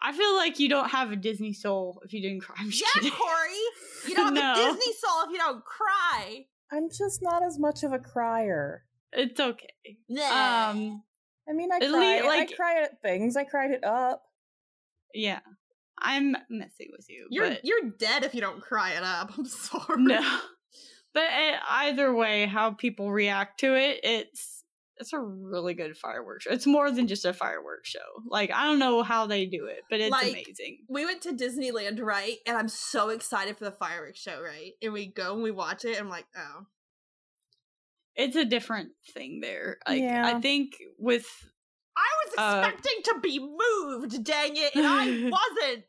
[0.00, 2.54] I feel like you don't have a Disney soul if you didn't cry.
[2.60, 3.18] I'm just Yeah, kidding.
[3.18, 3.58] Corey.
[4.08, 4.62] You don't have No.
[4.62, 6.44] a Disney soul if you don't cry.
[6.70, 8.84] I'm just not as much of a crier.
[9.14, 9.68] It's okay.
[10.08, 10.70] Nah.
[10.70, 11.02] Um,
[11.48, 11.88] I mean, I cry.
[12.20, 13.36] lea- like- I cry at things.
[13.36, 14.22] I cried it up.
[15.14, 15.40] yeah,
[16.00, 17.26] I'm messing with you.
[17.30, 19.32] you're but you're dead if you don't cry it up.
[19.38, 20.02] I'm sorry.
[20.02, 20.40] no.
[21.12, 24.64] But uh, either way, how people react to it, it's
[24.96, 26.50] it's a really good fireworks show.
[26.52, 27.98] It's more than just a fireworks show.
[28.28, 30.78] Like I don't know how they do it, but it's Like- amazing.
[30.88, 32.38] We went to Disneyland, right?
[32.46, 34.72] And I'm so excited for the fireworks show, right?
[34.82, 35.90] And we go and we watch it.
[35.96, 36.66] And I'm like, oh,
[38.16, 39.78] It's a different thing there.
[39.88, 40.26] Like Yeah.
[40.26, 41.26] I think with
[41.96, 45.84] I was Uh, expecting to be moved, dang it, and I wasn't.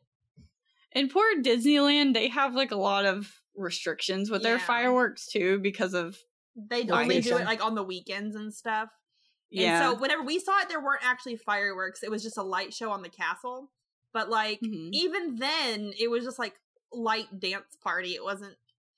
[0.92, 5.94] in poor Disneyland, they have like a lot of restrictions with their fireworks too because
[5.94, 6.18] of
[6.56, 8.88] they only do it like on the weekends and stuff.
[9.50, 9.88] Yeah.
[9.88, 12.02] And so whenever we saw it, there weren't actually fireworks.
[12.02, 13.70] It was just a light show on the castle.
[14.12, 14.90] But like Mhm.
[14.92, 16.54] even then, it was just like
[16.92, 18.14] light dance party.
[18.14, 18.56] It wasn't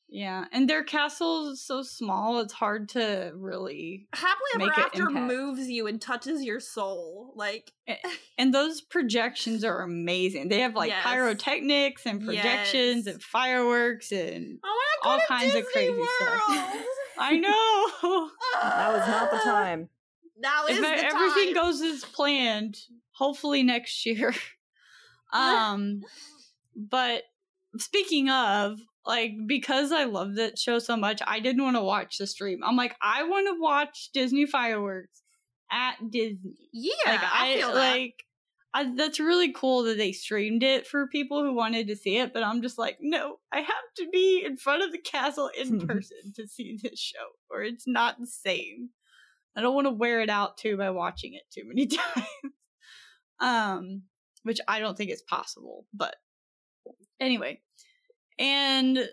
[0.08, 0.46] yeah.
[0.52, 4.08] And their castle is so small, it's hard to really.
[4.14, 5.26] happily ever Make after impact.
[5.26, 7.32] moves you and touches your soul.
[7.36, 7.72] Like
[8.38, 10.48] And those projections are amazing.
[10.48, 11.04] They have like Yes.
[11.04, 13.14] pyrotechnics and projections Yes.
[13.14, 16.42] and fireworks and oh All God, kinds of Disney crazy stuff.
[17.20, 18.30] I know.
[18.62, 19.88] That was not the time.
[20.40, 21.64] Now is if the everything time.
[21.64, 22.76] goes as planned,
[23.10, 24.32] hopefully next year.
[25.32, 26.00] um
[26.76, 27.24] but
[27.76, 32.18] speaking of like because I love that show so much, I didn't want to watch
[32.18, 32.60] the stream.
[32.62, 35.22] I'm like, I want to watch Disney fireworks
[35.72, 36.68] at Disney.
[36.74, 37.74] Yeah, like I, feel that.
[37.74, 38.24] like
[38.74, 42.34] I, that's really cool that they streamed it for people who wanted to see it,
[42.34, 43.66] but I'm just like, no, I have
[43.96, 47.86] to be in front of the castle in person to see this show, or it's
[47.86, 48.90] not the same.
[49.56, 52.26] I don't want to wear it out too by watching it too many times.
[53.40, 54.02] um,
[54.42, 56.14] which I don't think is possible, but
[57.18, 57.62] anyway.
[58.38, 59.08] And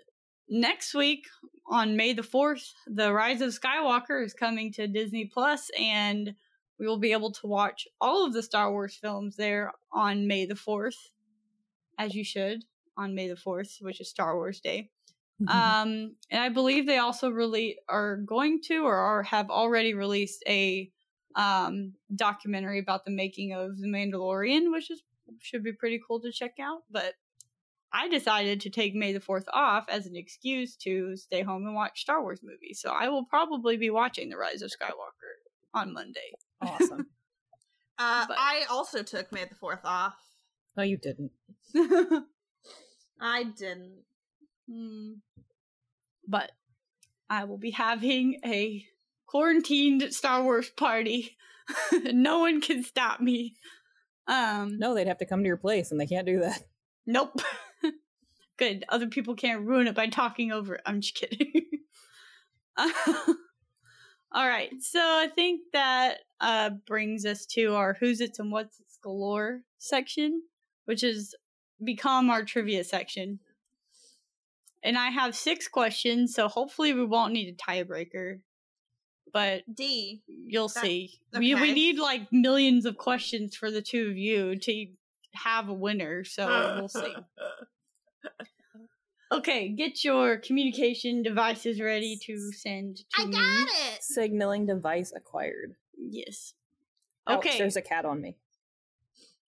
[0.48, 1.24] next week
[1.68, 6.34] on May the 4th, The Rise of Skywalker is coming to Disney Plus and
[6.78, 10.44] we will be able to watch all of the Star Wars films there on May
[10.44, 10.96] the 4th,
[11.98, 12.64] as you should
[12.96, 14.90] on May the 4th, which is Star Wars Day.
[15.48, 20.42] Um, and I believe they also really are going to or are, have already released
[20.46, 20.90] a
[21.34, 25.02] um, documentary about the making of The Mandalorian, which is
[25.40, 26.84] should be pretty cool to check out.
[26.90, 27.14] But
[27.92, 31.74] I decided to take May the 4th off as an excuse to stay home and
[31.74, 32.80] watch Star Wars movies.
[32.80, 36.32] So I will probably be watching The Rise of Skywalker on Monday.
[36.60, 37.00] awesome.
[37.98, 40.14] uh, I also took May the Fourth off.
[40.76, 41.30] No, you didn't.
[43.20, 44.02] I didn't.
[44.70, 45.12] Hmm.
[46.28, 46.52] But
[47.30, 48.84] I will be having a
[49.26, 51.36] quarantined Star Wars party.
[52.12, 53.56] no one can stop me.
[54.28, 56.62] Um, No, they'd have to come to your place, and they can't do that.
[57.06, 57.40] nope.
[58.58, 58.84] Good.
[58.88, 60.80] Other people can't ruin it by talking over it.
[60.86, 61.62] I'm just kidding.
[64.32, 64.70] All right.
[64.80, 69.60] So I think that uh, brings us to our Who's It's and What's It's Galore
[69.78, 70.42] section,
[70.84, 71.34] which has
[71.82, 73.40] become our trivia section.
[74.82, 78.40] And I have six questions, so hopefully we won't need a tiebreaker.
[79.32, 80.22] But D.
[80.26, 81.20] you'll That- see.
[81.36, 84.86] We, we need like millions of questions for the two of you to
[85.34, 86.46] have a winner, so
[86.78, 87.14] we'll see.
[89.32, 93.32] Okay, get your communication devices ready to send to I me.
[93.32, 94.00] got it.
[94.00, 95.74] Signaling device acquired.
[95.98, 96.54] Yes.
[97.26, 97.58] Ouch, Okay.
[97.58, 98.36] there's a cat on me.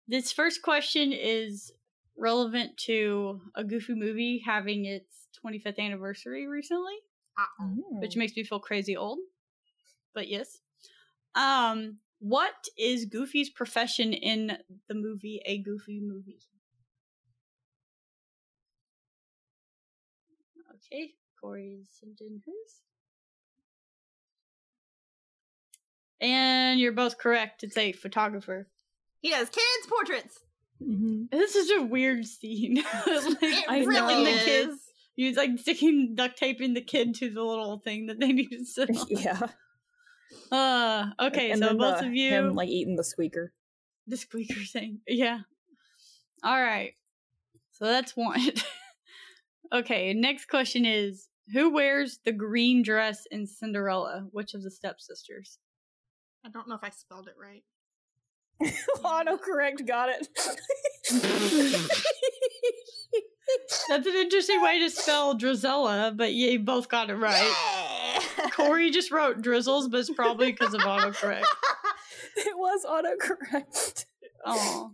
[0.07, 1.73] This first question is
[2.19, 6.97] relevant to a Goofy movie having its 25th anniversary recently,
[7.39, 7.69] Uh-uh.
[8.01, 9.21] which makes me feel crazy old.
[10.15, 10.61] But yes.
[11.35, 14.59] Um, what is Goofy's profession in
[14.89, 16.41] the movie A Goofy Movie?
[20.93, 22.81] Okay, Corey's sent in hers.
[26.21, 27.65] And you're both correct.
[27.65, 28.69] It's a photographer.
[29.21, 30.41] He does kids portraits.
[30.83, 31.31] Mhm.
[31.31, 32.77] This is a weird scene.
[33.07, 33.87] like, It I know.
[33.87, 34.45] really and the is.
[34.45, 34.79] kids,
[35.15, 38.65] he's like sticking duct taping the kid to the little thing that they need to
[38.65, 39.07] sit on.
[39.09, 39.41] yeah.
[40.51, 43.53] Uh, okay, and so then both the- of you, him like eating the squeaker.
[44.07, 45.01] the squeaker thing.
[45.07, 45.41] Yeah.
[46.43, 46.93] All right.
[47.73, 48.41] So that's one.
[49.73, 54.27] Okay, next question is who wears the green dress in Cinderella?
[54.31, 55.59] Which of the stepsisters?
[56.45, 57.63] I don't know if I spelled it right.
[58.99, 60.29] Autocorrect got it.
[63.89, 67.53] That's an interesting way to spell Drizella, but you both got it right.
[68.53, 71.45] Corey just wrote drizzles, but it's probably because of autocorrect.
[72.37, 74.05] it was autocorrect.
[74.45, 74.93] Oh.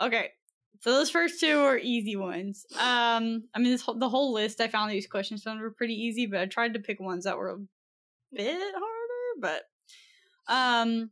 [0.00, 0.30] Okay.
[0.80, 2.66] So those first two are easy ones.
[2.74, 5.94] Um, I mean, this whole, the whole list I found these questions found were pretty
[5.94, 7.58] easy, but I tried to pick ones that were a
[8.32, 9.40] bit harder.
[9.40, 9.62] But
[10.48, 11.10] um,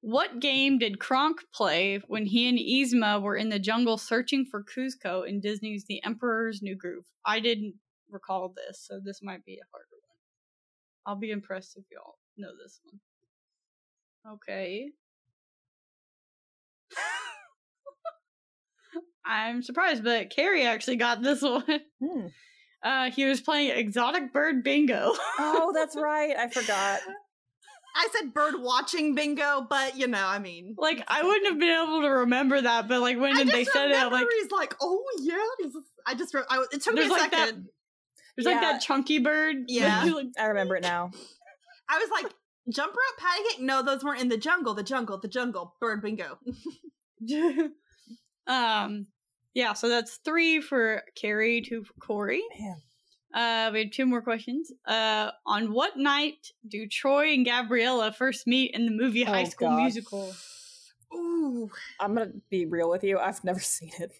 [0.00, 4.64] what game did Kronk play when he and Yzma were in the jungle searching for
[4.64, 7.04] Kuzco in Disney's The Emperor's New Groove?
[7.24, 7.74] I didn't
[8.10, 10.16] recall this, so this might be a harder one.
[11.06, 14.34] I'll be impressed if y'all know this one.
[14.34, 14.90] Okay.
[19.24, 21.64] I'm surprised, but Carrie actually got this one.
[22.02, 22.26] Hmm.
[22.82, 25.12] Uh, he was playing exotic bird bingo.
[25.38, 26.34] Oh, that's right.
[26.36, 27.00] I forgot.
[27.94, 31.68] I said bird watching bingo, but you know, I mean, like I wouldn't have been
[31.82, 34.50] able to remember that, but like when I they just said it, I'm like, he's
[34.50, 35.36] like, oh yeah.
[35.58, 35.72] He's-
[36.06, 37.66] I just, re- I, it took me a like that- second.
[38.36, 39.56] There's like that chunky bird.
[39.68, 40.04] Yeah.
[40.04, 41.10] Like, I remember it now.
[41.90, 42.32] I was like,
[42.72, 43.60] jump rope, patty cake?
[43.60, 44.72] No, those weren't in the jungle.
[44.72, 45.74] The jungle, the jungle.
[45.80, 46.38] Bird bingo.
[48.50, 49.06] um,
[49.54, 49.72] yeah.
[49.72, 52.42] So that's three for Carrie, two for Corey.
[52.58, 52.76] Man.
[53.32, 54.72] Uh, we have two more questions.
[54.86, 59.48] Uh, on what night do Troy and Gabriella first meet in the movie High Oh,
[59.48, 59.76] School God.
[59.82, 60.34] Musical?
[61.14, 61.70] Ooh.
[62.00, 63.18] I'm gonna be real with you.
[63.18, 64.12] I've never seen it.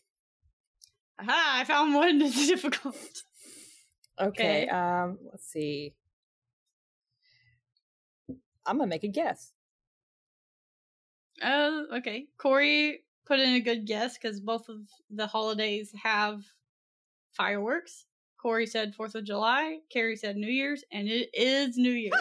[1.20, 1.58] Aha!
[1.60, 2.96] I found one that's difficult.
[4.20, 4.62] Okay.
[4.64, 4.68] Okay.
[4.68, 5.18] Um.
[5.30, 5.92] Let's see.
[8.66, 9.52] I'm gonna make a guess.
[11.42, 12.26] Uh, okay.
[12.38, 14.78] Corey put in a good guess because both of
[15.10, 16.42] the holidays have
[17.32, 18.06] fireworks.
[18.40, 19.78] Corey said Fourth of July.
[19.92, 22.14] Carrie said New Year's, and it is New Year's.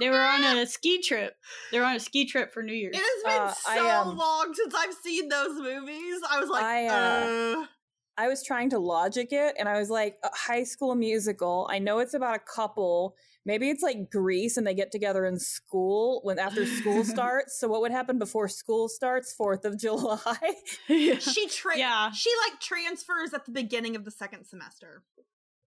[0.00, 1.36] they were on a ski trip.
[1.72, 2.96] They were on a ski trip for New Year's.
[2.96, 6.20] It has been Uh, I, so um, long since I've seen those movies.
[6.30, 7.66] I was like, I, uh, uh,
[8.16, 11.66] I was trying to logic it, and I was like, a High School Musical.
[11.70, 13.16] I know it's about a couple.
[13.46, 17.58] Maybe it's like Grease, and they get together in school when after school starts.
[17.58, 19.32] So what would happen before school starts?
[19.32, 20.36] Fourth of July.
[20.88, 21.18] yeah.
[21.18, 22.10] she tra- Yeah.
[22.12, 25.02] she like transfers at the beginning of the second semester.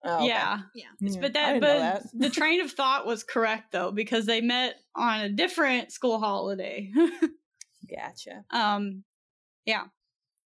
[0.06, 0.26] Oh, okay.
[0.26, 0.58] Yeah.
[0.74, 0.84] Yeah.
[1.00, 2.02] Hmm, But that but that.
[2.12, 6.92] the train of thought was correct though, because they met on a different school holiday.
[7.88, 8.44] Gotcha.
[8.50, 9.04] um
[9.64, 9.84] yeah.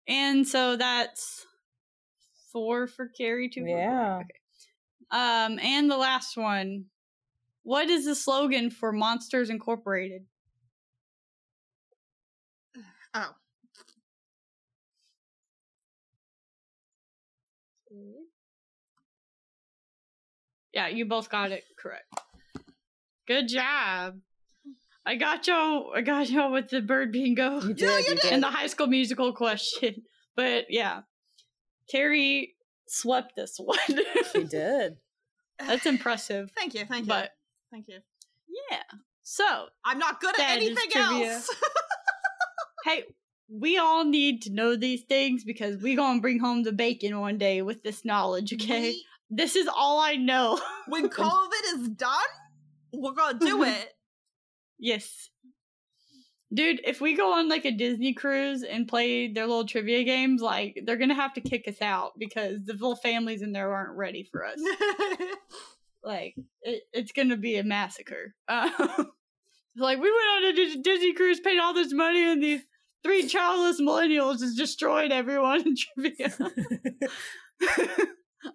[0.08, 1.46] And so that's
[2.54, 3.82] four for Carrie, two for Corey.
[3.82, 4.22] Yeah.
[5.12, 6.86] Um, and the last one.
[7.64, 10.26] What is the slogan for Monsters Incorporated?
[13.16, 13.30] Oh.
[20.74, 22.06] Yeah, you both got it correct.
[23.28, 24.16] Good job.
[25.06, 25.92] I got y'all.
[25.96, 27.82] I got y'all with the bird bingo You did.
[27.82, 28.20] you you did.
[28.22, 28.34] did.
[28.34, 30.04] and the High School Musical question.
[30.36, 31.02] But yeah,
[31.94, 32.56] Carrie
[32.88, 33.78] swept this one.
[34.32, 34.98] She did.
[35.60, 36.52] That's impressive.
[36.58, 37.10] Thank you, thank you.
[37.10, 37.32] But
[37.72, 38.00] thank you.
[38.72, 38.82] yeah,
[39.22, 41.50] so I'm not good at anything else.
[42.86, 43.04] hey,
[43.48, 47.38] we all need to know these things because we gonna bring home the bacon one
[47.38, 48.54] day with this knowledge.
[48.54, 50.60] Okay, We- this is all I know.
[50.88, 52.10] when COVID is done,
[52.92, 53.72] we're gonna do mm-hmm.
[53.72, 53.94] it.
[54.80, 55.30] yes,
[56.54, 56.82] dude.
[56.86, 60.80] If we go on like a Disney cruise and play their little trivia games, like
[60.86, 64.28] they're gonna have to kick us out because the little families in there aren't ready
[64.32, 64.60] for us.
[66.04, 68.36] like it, it's gonna be a massacre.
[68.48, 68.72] Um,
[69.78, 72.62] like we went on a Disney cruise, paid all this money, and these
[73.04, 76.34] three childless millennials just destroyed everyone in trivia.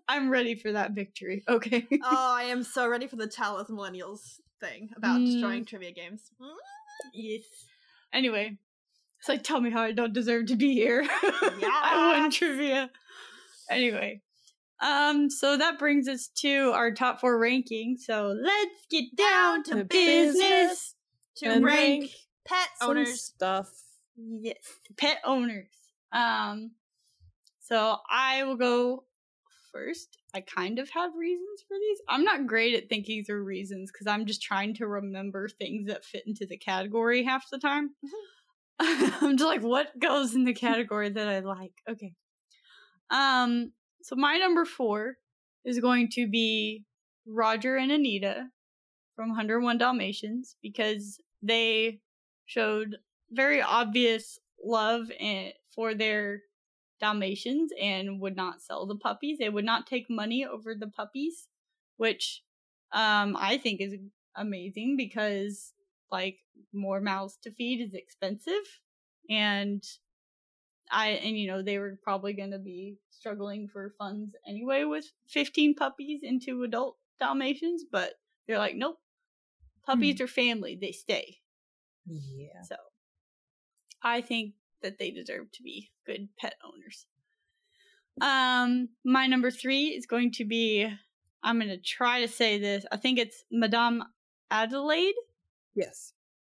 [0.06, 1.42] I'm ready for that victory.
[1.48, 1.86] Okay.
[2.04, 4.20] oh, I am so ready for the childless Millennials
[4.60, 5.26] thing about Mm.
[5.32, 6.30] destroying trivia games.
[7.14, 7.44] Yes.
[8.12, 8.56] Anyway,
[9.18, 11.06] it's like tell me how I don't deserve to be here.
[11.22, 12.90] I won trivia.
[13.70, 14.22] Anyway.
[14.80, 17.96] Um, so that brings us to our top four ranking.
[17.98, 20.34] So let's get down to To business.
[20.38, 20.94] business.
[21.38, 22.10] To rank rank
[22.46, 23.20] pet owners.
[23.20, 23.68] stuff.
[24.16, 24.56] Yes,
[24.96, 25.66] pet owners.
[26.12, 26.72] Um,
[27.60, 29.04] so I will go
[29.72, 30.17] first.
[30.34, 31.98] I kind of have reasons for these.
[32.08, 36.04] I'm not great at thinking through reasons because I'm just trying to remember things that
[36.04, 37.94] fit into the category half the time.
[38.78, 41.72] I'm just like, what goes in the category that I like?
[41.88, 42.12] Okay.
[43.10, 45.16] Um, so my number four
[45.64, 46.84] is going to be
[47.26, 48.48] Roger and Anita
[49.16, 52.00] from 101 Dalmatians because they
[52.46, 52.96] showed
[53.30, 56.42] very obvious love and for their
[57.00, 59.38] Dalmatians and would not sell the puppies.
[59.38, 61.48] They would not take money over the puppies,
[61.96, 62.42] which
[62.92, 63.94] um, I think is
[64.36, 65.72] amazing because
[66.10, 66.38] like
[66.72, 68.80] more mouths to feed is expensive
[69.28, 69.84] and
[70.90, 75.04] I and you know they were probably going to be struggling for funds anyway with
[75.28, 78.14] 15 puppies into adult Dalmatians, but
[78.46, 78.98] they're like nope.
[79.84, 81.38] Puppies are family, they stay.
[82.06, 82.62] Yeah.
[82.62, 82.76] So
[84.02, 87.06] I think that they deserve to be good pet owners.
[88.20, 90.88] Um, my number three is going to be
[91.42, 92.84] I'm gonna try to say this.
[92.90, 94.02] I think it's Madame
[94.50, 95.14] Adelaide.
[95.74, 96.12] Yes.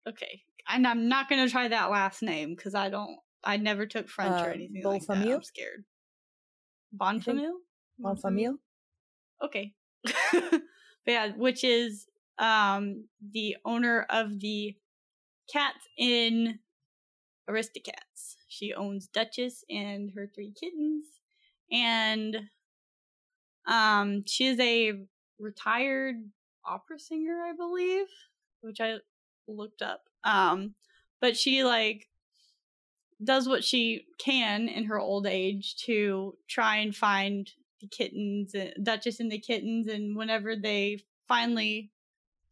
[0.07, 0.43] Okay.
[0.69, 4.41] And I'm not gonna try that last name because I don't I never took French
[4.41, 5.17] or Uh, anything like that.
[5.19, 5.35] Bonfamille?
[5.37, 5.85] I'm scared.
[6.97, 7.59] Bonfamille?
[8.07, 8.59] En famille.
[9.43, 9.75] Okay.
[10.33, 10.63] but
[11.07, 12.07] yeah, which is
[12.39, 14.77] um the owner of the
[15.53, 16.61] cats in
[17.49, 18.37] Aristocats.
[18.49, 21.07] She owns Duchess and her three kittens.
[21.71, 22.37] And
[23.67, 25.01] um she is a
[25.39, 26.17] retired
[26.65, 28.07] opera singer, I believe,
[28.61, 28.97] which I
[29.47, 30.03] looked up.
[30.25, 30.75] Um
[31.21, 32.09] but she like
[33.23, 39.21] does what she can in her old age to try and find the kittens, Duchess
[39.21, 41.91] and the kittens, and whenever they finally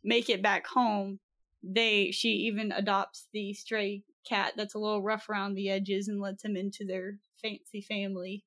[0.03, 1.19] make it back home,
[1.63, 6.21] they she even adopts the stray cat that's a little rough around the edges and
[6.21, 8.45] lets him into their fancy family.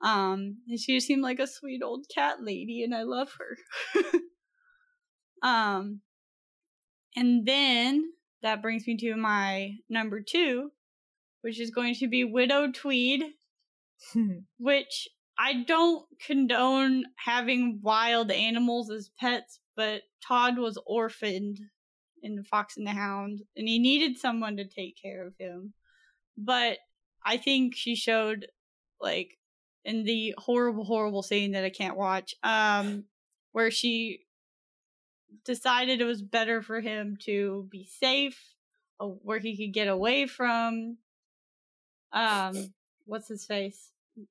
[0.00, 4.12] Um, and she just seemed like a sweet old cat lady, and I love her.
[5.42, 6.00] um,
[7.16, 8.12] and then
[8.42, 10.70] that brings me to my number two,
[11.42, 13.24] which is going to be Widow Tweed,
[14.58, 15.08] which
[15.38, 21.58] I don't condone having wild animals as pets, but Todd was orphaned
[22.22, 25.72] in Fox and the Hound, and he needed someone to take care of him.
[26.36, 26.78] But
[27.24, 28.46] I think she showed,
[29.00, 29.38] like,
[29.84, 33.04] in the horrible, horrible scene that I can't watch, um,
[33.52, 34.20] where she
[35.44, 38.54] decided it was better for him to be safe,
[39.00, 40.98] uh, where he could get away from,
[42.12, 42.72] um,
[43.04, 43.90] what's his face,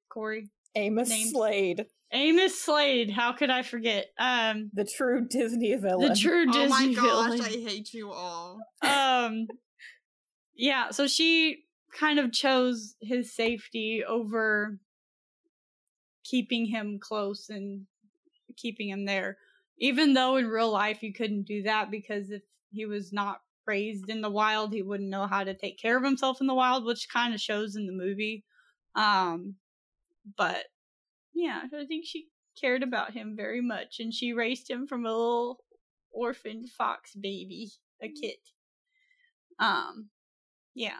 [0.09, 1.31] Corey Amos Names.
[1.31, 3.11] Slade, Amos Slade.
[3.11, 4.07] How could I forget?
[4.17, 6.09] Um, the true Disney villain.
[6.09, 6.67] the true Disney villain.
[6.67, 7.41] Oh my Disney gosh, villain.
[7.41, 8.59] I hate you all.
[8.81, 9.47] um
[10.55, 14.79] yeah so she kind of chose his safety over
[16.23, 17.85] keeping him close and
[18.55, 19.37] keeping him there
[19.77, 22.41] even though in real life you couldn't do that because if
[22.71, 26.03] he was not raised in the wild he wouldn't know how to take care of
[26.03, 28.43] himself in the wild which kind of shows in the movie
[28.95, 29.53] um
[30.37, 30.63] but
[31.37, 32.27] yeah i think she
[32.59, 35.59] cared about him very much and she raised him from a little
[36.11, 37.69] orphaned fox baby
[38.01, 38.39] a kit
[39.59, 40.09] um,
[40.75, 40.99] yeah.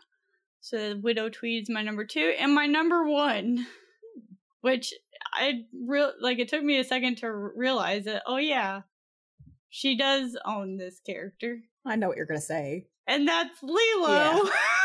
[0.59, 3.65] So Widow Tweed is my number two, and my number one,
[4.61, 4.93] which
[5.33, 6.39] I real like.
[6.39, 8.23] It took me a second to realize that.
[8.25, 8.81] Oh yeah,
[9.69, 12.88] she does own this character, I know what you're gonna say.
[13.07, 14.09] and that's Lilo.
[14.09, 14.39] Yeah.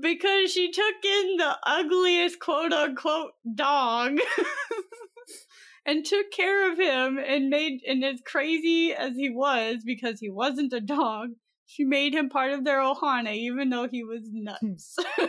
[0.00, 4.18] because she took in the ugliest quote unquote dog
[5.86, 10.30] and took care of him and made and as crazy as he was because he
[10.30, 11.30] wasn't a dog
[11.66, 14.96] she made him part of their ohana even though he was nuts.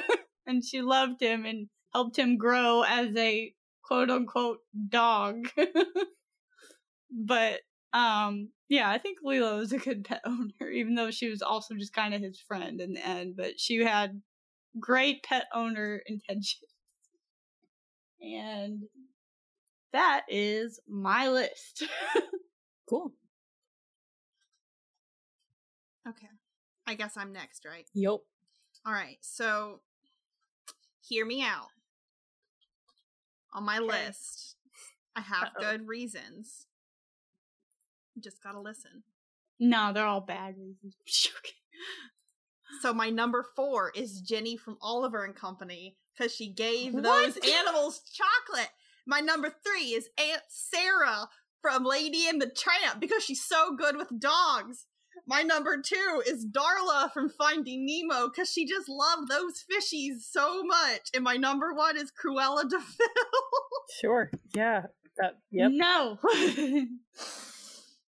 [0.50, 3.54] And she loved him and helped him grow as a
[3.84, 4.60] quote unquote
[4.90, 5.50] dog.
[7.12, 7.62] But
[7.94, 11.74] um yeah i think lilo is a good pet owner even though she was also
[11.74, 14.22] just kind of his friend in the end but she had
[14.80, 16.72] great pet owner intentions
[18.22, 18.84] and
[19.94, 21.84] that is my list
[22.90, 23.12] Cool.
[26.08, 26.28] Okay.
[26.88, 27.86] I guess I'm next, right?
[27.94, 28.22] Yup.
[28.86, 29.18] All right.
[29.20, 29.82] So
[31.02, 31.68] hear me out.
[33.54, 33.88] On my Okay.
[34.06, 34.56] list,
[35.18, 35.60] I have Uh-oh.
[35.62, 36.68] good reasons.
[38.16, 39.04] You just gotta listen.
[39.60, 41.52] no they're all bad reasons Joking.
[42.82, 47.04] So my number four is Jenny from Oliver and Company because she gave What?
[47.04, 48.70] those animals chocolate.
[49.06, 51.30] My number three is Aunt Sarah
[51.62, 54.86] from Lady and the Tramp because she's so good with dogs.
[55.26, 60.64] My number two is Darla from Finding Nemo because she just loved those fishies so
[60.64, 61.10] much.
[61.14, 62.80] And my number one is Cruella de Vil.
[64.02, 64.30] Sure.
[64.54, 64.84] Yeah.
[65.18, 65.40] That.
[65.50, 65.72] Yep.
[65.74, 66.90] no you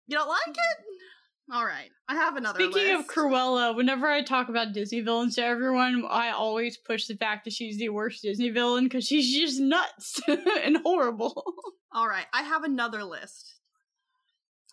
[0.08, 0.84] don't like it?
[1.52, 2.58] All right, I have another.
[2.60, 3.10] Speaking of list.
[3.10, 7.52] Cruella, whenever I talk about Disney villains to everyone, I always push the fact that
[7.52, 11.44] she's the worst Disney villain because she's just nuts and horrible.
[11.92, 13.56] All right, I have another list.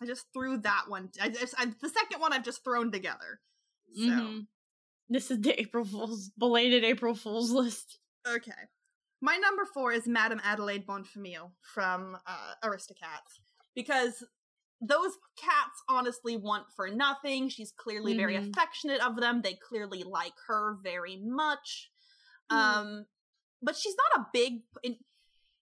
[0.00, 1.10] I just threw that one.
[1.20, 1.26] I,
[1.58, 3.40] I, the second one I've just thrown together.
[3.94, 4.46] So Mhm.
[5.10, 7.98] This is the April Fool's belated April Fool's list.
[8.26, 8.52] okay,
[9.20, 13.40] my number four is Madame Adelaide Bonfamille from uh, Aristocats
[13.76, 14.24] because
[14.84, 17.48] those cats honestly want for nothing.
[17.48, 18.50] She's clearly very Mhm.
[18.50, 19.40] affectionate of them.
[19.42, 21.90] They clearly like her very much.
[22.50, 22.56] Mm.
[22.56, 23.06] Um,
[23.62, 24.64] but she's not a big.
[24.82, 24.98] In,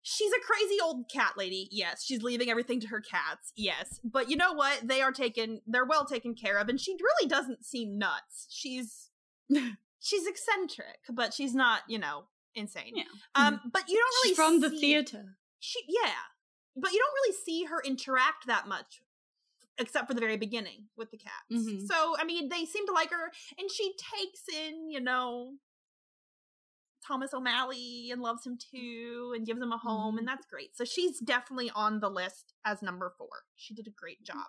[0.03, 1.69] she's a crazy old cat lady.
[1.71, 3.53] Yes, she's leaving everything to her cats.
[3.57, 4.81] Yes, but you know what?
[4.89, 5.61] They are taken.
[5.67, 8.47] They're well taken care of, and she really doesn't seem nuts.
[8.49, 9.11] She's
[10.01, 11.83] she's eccentric, but she's not.
[11.89, 12.95] You know, insane.
[12.97, 13.05] Yeah.
[13.35, 15.37] Um, but you don't really She's from the theater.
[15.59, 16.15] she yeah
[16.77, 19.03] but you don't really see her interact that much
[19.81, 21.51] except for the very beginning with the cats.
[21.51, 21.87] Mhm.
[21.87, 25.55] so i mean they seem to like her and she takes in you know
[27.07, 30.77] thomas o'malley and loves him too and gives him a home and that's great.
[30.77, 33.29] So she's definitely on the list as number four.
[33.57, 34.47] She did a great job.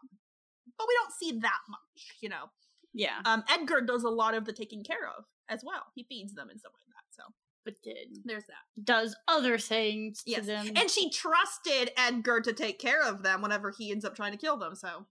[0.77, 2.45] But we don't see that much you know.
[2.93, 5.84] Yeah, um edgar does a lot of the taking care of as well.
[5.95, 7.34] He feeds them and stuff like that so.
[7.63, 8.84] But did there's that.
[8.84, 10.71] does other things to them.
[10.75, 14.38] And she trusted Edgar to take care of them whenever he ends up trying to
[14.38, 14.73] kill them.
[14.75, 15.05] So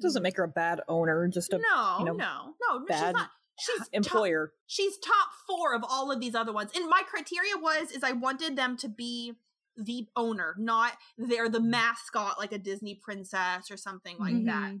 [0.00, 1.26] Doesn't make her a bad owner.
[1.28, 3.30] Just a no, you know, no, no, she's bad not.
[3.60, 4.52] She's top, employer.
[4.66, 6.70] she's top four of all of these other ones.
[6.76, 9.32] And my criteria was is I wanted them to be
[9.76, 14.72] the owner, not they're the mascot like a Disney princess or something like that.
[14.72, 14.80] Mhm.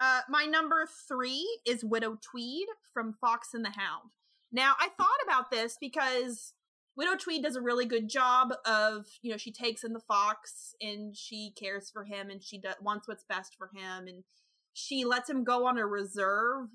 [0.00, 4.10] Uh, my number three is Widow Tweed from Fox and the Hound.
[4.52, 6.54] Now, I thought about this because
[6.96, 10.74] Widow Tweed does a really good job of, you know, she takes in the fox
[10.80, 14.24] and she cares for him and she do- wants what's best for him and
[14.72, 16.68] she lets him go on a reserve.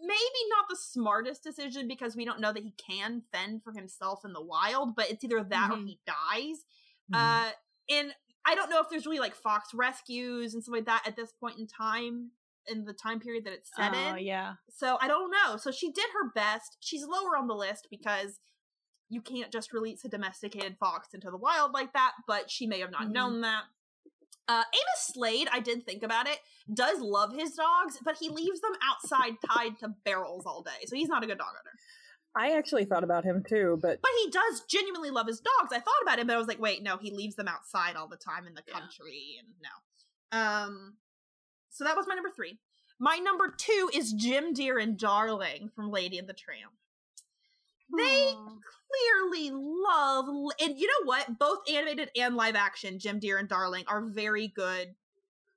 [0.00, 4.20] Maybe not the smartest decision because we don't know that he can fend for himself
[4.24, 5.86] in the wild, but it's either that or Mhm.
[5.86, 6.64] he dies.
[7.10, 7.14] Mhm.
[7.48, 7.52] Uh,
[7.88, 11.16] and I don't know if there's really like fox rescues and stuff like that at
[11.16, 12.32] this point in time
[12.66, 14.24] in the time period that it's set Oh, in.
[14.24, 14.56] yeah.
[14.70, 15.56] So I don't know.
[15.58, 16.76] So she did her best.
[16.80, 18.40] She's lower on the list because
[19.10, 22.80] you can't just release a domesticated fox into the wild like that, but she may
[22.80, 23.10] have not Mhm.
[23.12, 23.64] known that.
[24.46, 26.38] Uh, Amos Slade, I did think about it,
[26.72, 30.84] does love his dogs, but he leaves them outside tied to barrels all day.
[30.86, 31.72] So he's not a good dog owner.
[32.36, 35.72] I actually thought about him too, but But he does genuinely love his dogs.
[35.72, 38.08] I thought about him, but I was like, wait, no, he leaves them outside all
[38.08, 38.74] the time in the Yeah.
[38.80, 40.38] country, and no.
[40.38, 40.96] Um,
[41.70, 42.58] so that was my number three.
[42.98, 46.72] My number two is Jim Dear and Darling from Lady and the Tramp.
[47.96, 48.56] They Aw.
[48.90, 50.26] clearly love,
[50.60, 51.38] and you know what?
[51.38, 54.94] Both animated and live action, Jim Dear and Darling are very good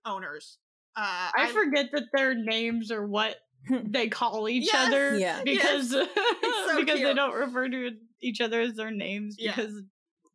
[0.06, 0.58] owners.
[0.96, 3.36] Uh, I forget that their names are what
[3.70, 4.88] they call each Yes.
[4.88, 5.42] other Yeah.
[5.44, 9.56] because so because they don't refer to each other as their names Yeah.
[9.56, 9.82] because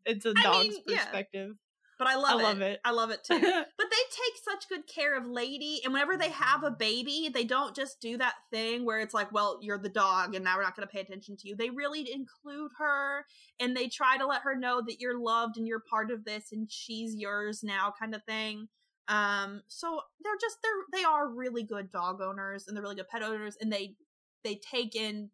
[0.05, 1.23] it's a dog's mean, yeah.
[2.03, 2.73] But I love, I love it.
[2.73, 2.81] it.
[2.85, 3.39] I love it too.
[3.41, 7.45] but they take such good care of Lady, and whenever they have a baby, they
[7.45, 10.65] don't just do that thing where it's like, well, you're the dog, and now we're
[10.65, 11.55] not going to pay attention to you.
[11.55, 13.25] They really include her,
[13.61, 16.51] and they try to let her know that you're loved and you're part of this,
[16.51, 18.69] and she's yours now, kind of thing.
[19.09, 23.09] Um, so they're just they're they are really good dog owners, and they're really good
[23.09, 23.95] pet owners, and they
[24.43, 25.31] they take in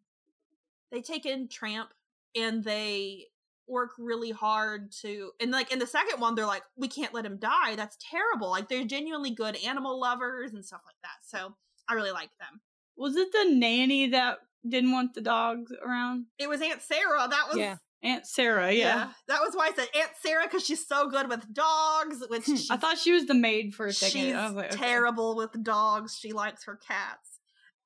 [0.91, 1.91] they take in Tramp,
[2.37, 3.27] and they
[3.69, 7.25] work really hard to and like in the second one they're like we can't let
[7.27, 11.55] him die that's terrible like they're genuinely good animal lovers and stuff like that so
[11.89, 12.61] i really like them
[12.97, 14.39] Was it the nanny that
[14.69, 16.27] didn't want the dogs around?
[16.39, 17.77] it was aunt sarah that was Yeah.
[18.01, 19.11] Aunt Sarah, yeah.
[19.27, 22.71] that was why i said aunt sarah because she's so good with dogs which she's,
[22.71, 24.21] I thought she was the maid for a second.
[24.21, 24.77] she's I was like, okay.
[24.85, 27.41] terrible with dogs she likes her cats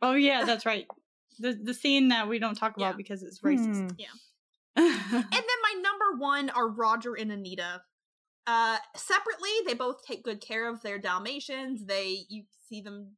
[0.05, 0.87] Oh yeah, that's right.
[1.39, 2.97] The the scene that we don't talk about Yeah.
[2.97, 3.77] because it's racist.
[3.83, 3.89] Hmm.
[4.77, 7.83] And then my number one are Roger and Anita.
[8.47, 11.87] Uh, separately, they both take good care of their Dalmatians.
[11.87, 13.13] They, you see them,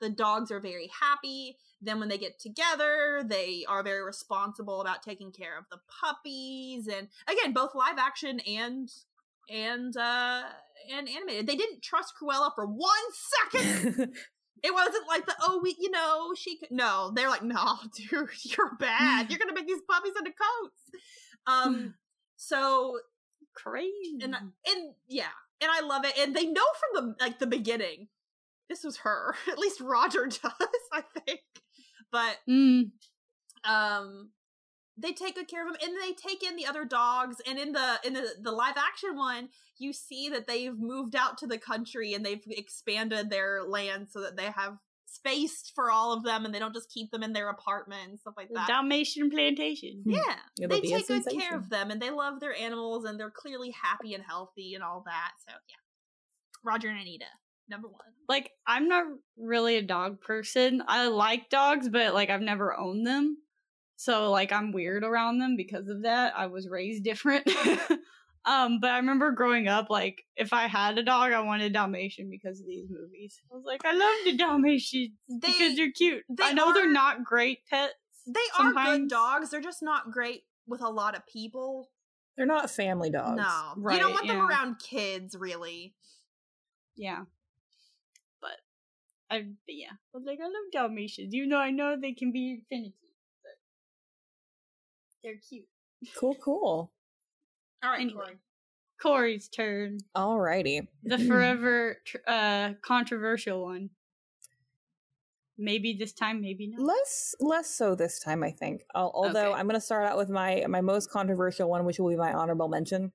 [0.00, 1.56] the dogs are very happy.
[1.82, 6.86] Then when they get together, they are very responsible about taking care of the puppies.
[6.86, 8.88] And again, both live action and
[9.48, 10.42] and uh
[10.92, 11.46] and animated.
[11.46, 12.90] They didn't trust Cruella for one
[13.52, 14.14] second.
[14.62, 18.28] It wasn't like the oh we you know she could no they're like no dude
[18.42, 19.30] you're bad.
[19.30, 20.80] You're gonna make these puppies into coats.
[21.46, 21.94] Um
[22.36, 22.98] so
[23.54, 24.18] Crazy.
[24.22, 25.24] and and yeah
[25.60, 28.08] and I love it and they know from the like the beginning
[28.68, 29.34] this was her.
[29.48, 30.40] At least Roger does
[30.92, 31.40] I think.
[32.10, 32.90] But Mm,
[33.64, 34.30] um
[34.96, 37.72] they take good care of them and they take in the other dogs and in
[37.72, 41.58] the in the, the live action one you see that they've moved out to the
[41.58, 46.44] country and they've expanded their land so that they have space for all of them
[46.44, 50.02] and they don't just keep them in their apartment and stuff like that Dalmatian plantation.
[50.04, 50.20] yeah
[50.60, 53.70] It'll they take good care of them and they love their animals and they're clearly
[53.70, 55.76] happy and healthy and all that so yeah
[56.64, 57.26] roger and anita
[57.68, 59.04] number one Like I'm not
[59.36, 60.82] really a dog person.
[60.86, 63.38] I like dogs, but like I've never owned them.
[63.96, 66.34] So like I'm weird around them because of that.
[66.36, 67.48] I was raised different.
[68.44, 72.28] um, but I remember growing up, like if I had a dog, I wanted Dalmatian
[72.30, 73.40] because of these movies.
[73.50, 76.24] I was like, I love the Dalmatians They- because they're cute.
[76.28, 77.94] they I know are- they're not great pets.
[78.26, 81.88] they are good Sometimes- dogs they're just not great with a lot of people
[82.36, 83.36] They're not family dogs.
[83.38, 85.94] No, you don't want them around kids, really.
[86.96, 87.24] Yeah.
[88.40, 88.58] But
[89.30, 89.92] I but yeah.
[89.92, 91.34] I was like, I love Dalmatians.
[91.34, 92.94] Even though I know they can be finicky.
[95.22, 95.66] But they're cute.
[96.18, 96.92] Cool, cool.
[97.82, 98.24] All right, Anyway.
[98.24, 98.38] Tori.
[99.02, 99.98] Corey's turn.
[100.16, 100.86] Alrighty.
[101.04, 103.90] The forever tr- uh controversial one.
[105.58, 106.80] Maybe this time, maybe not.
[106.80, 109.58] less less so this time i think Al- although Okay.
[109.60, 112.32] i'm going to start out with my my most controversial one which will be my
[112.34, 113.12] honorable mention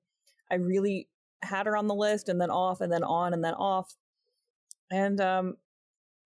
[0.50, 1.08] i really
[1.44, 3.94] had her on the list and then off and then on and then off
[4.90, 5.56] and um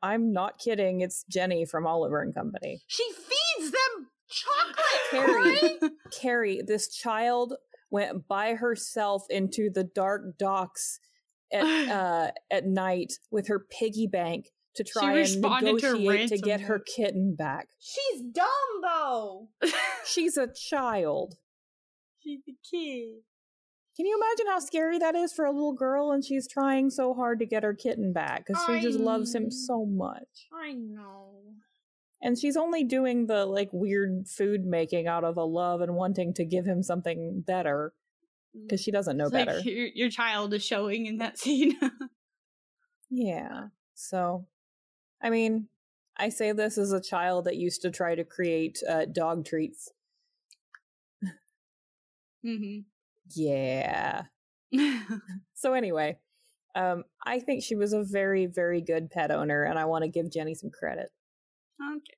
[0.01, 5.89] i'm not kidding it's jenny from oliver and company She feeds them chocolate, Carrie.
[6.11, 7.53] Carrie this child
[7.89, 10.99] went by herself into the dark docks
[11.51, 16.61] at uh at night with her piggy bank to try and to negotiate to, get
[16.61, 18.47] her kitten back She's dumb
[18.83, 19.49] though.
[20.05, 21.36] she's a child
[22.25, 23.21] She's a kid.
[23.95, 27.13] Can you imagine how scary that is for a little girl and she's trying so
[27.13, 30.47] hard to get her kitten back because she just loves him so much.
[30.51, 31.43] I know.
[32.22, 36.34] And she's only doing the like weird food making out of a love and wanting
[36.36, 37.93] to give him something better
[38.63, 39.59] because she doesn't know It's like better.
[39.59, 41.78] your, your child is showing in that scene.
[43.09, 43.68] Yeah.
[43.93, 44.47] So,
[45.22, 45.68] I mean,
[46.18, 49.91] I say this as a child that used to try to create uh, dog treats.
[52.43, 52.80] hmm
[53.34, 54.24] Yeah.
[55.53, 56.18] So anyway,
[56.76, 60.09] um, I think she was a very, very good pet owner, and I want to
[60.09, 61.09] give Jenny some credit.
[61.82, 62.17] Okay.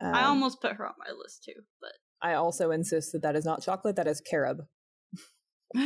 [0.00, 3.36] Um, I almost put her on my list too, but I also insist that that
[3.36, 4.66] is not chocolate; that is carob.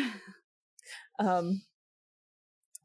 [1.18, 1.62] Um,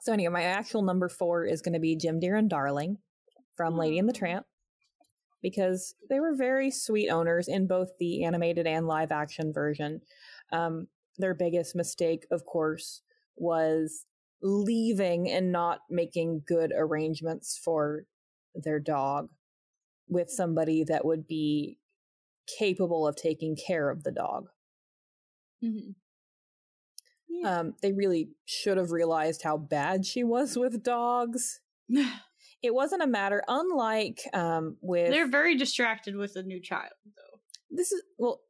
[0.02, 2.98] so anyway, my actual number four is going to be Jim Dear and Darling
[3.56, 4.46] from Lady and the Tramp
[5.42, 10.02] because they were very sweet owners in both the animated and live action version.
[10.52, 10.88] Um,
[11.18, 13.02] their biggest mistake, of course,
[13.36, 14.06] was
[14.42, 18.06] leaving and not making good arrangements for
[18.56, 19.30] their dog
[20.12, 21.80] with somebody that would be
[22.60, 24.50] capable of taking care of the dog.
[25.64, 25.96] Mhm.
[27.30, 27.60] Yeah.
[27.60, 31.62] Um, they really should have realized how bad she was with dogs.
[32.64, 37.40] It wasn't a matter, unlike um, with They're very distracted with a new child, though.
[37.72, 38.42] this is well,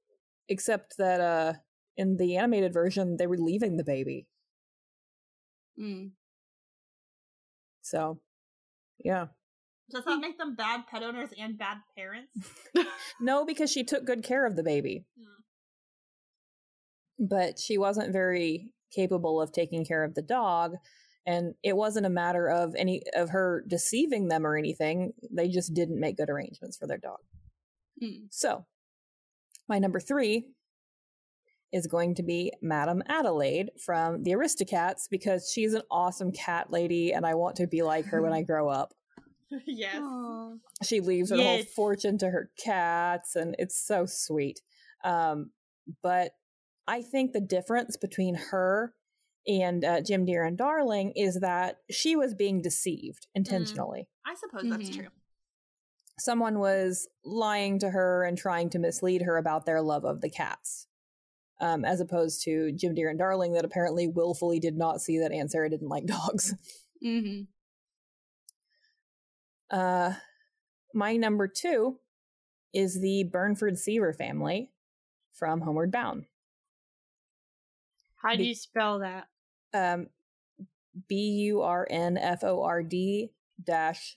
[0.50, 1.54] except that uh,
[1.96, 4.28] in the animated version they were leaving the baby.
[5.80, 6.12] Mm.
[7.84, 8.20] So,
[9.02, 9.28] yeah,
[9.92, 12.32] Does that make them bad pet owners and bad parents?
[13.20, 17.26] no, because she took good care of the baby, Hmm.
[17.28, 20.74] but she wasn't very capable of taking care of the dog.
[21.26, 25.14] And it wasn't a matter of any of her deceiving them or anything.
[25.32, 27.20] They just didn't make good arrangements for their dog.
[28.02, 28.28] Mm.
[28.32, 28.66] So,
[29.70, 30.48] my number three
[31.72, 37.14] is going to be Madame Adelaide from the Aristocats because she's an awesome cat lady
[37.14, 38.94] and I want to be like her when I grow up.
[39.68, 39.98] yes.
[40.02, 40.54] Aw.
[40.84, 44.62] She leaves her whole fortune to her cats and it's so sweet.
[45.04, 45.52] Um,
[46.04, 46.32] but
[46.88, 48.94] I think the difference between her
[49.48, 54.08] and uh, Jim Dear and Darling is that she was being deceived intentionally.
[54.26, 54.96] I suppose that's Mhm.
[54.96, 55.08] true.
[56.20, 60.30] someone was lying to her and trying to mislead her about their love of the
[60.30, 60.86] cats.
[61.60, 65.32] Um, as opposed to Jim Dear and Darling, that apparently willfully did not see that
[65.32, 66.54] Aunt Sarah didn't like dogs.
[67.04, 67.48] Mhm.
[69.72, 70.14] Uh,
[70.94, 71.98] my number two
[72.74, 74.72] is the Burnford Seaver family
[75.34, 76.26] from Homeward Bound.
[78.22, 79.28] How do you spell that?
[79.74, 80.08] Um,
[81.08, 81.16] B
[81.46, 83.32] U R N F O R D
[83.64, 84.16] dash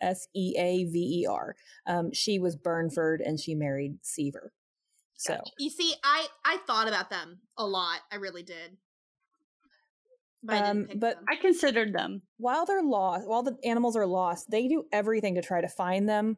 [0.00, 1.56] S E A V E R.
[1.86, 4.52] Um, she was Burnford and she married Seaver.
[5.16, 5.34] So.
[5.34, 5.52] Gotcha.
[5.58, 8.00] You see, I I thought about them a lot.
[8.12, 8.76] I really did.
[10.46, 11.18] But I Um, didn't but.
[11.28, 12.22] I considered them.
[12.38, 16.08] while they're lost, while the animals are lost, they do everything to try to find
[16.08, 16.36] them.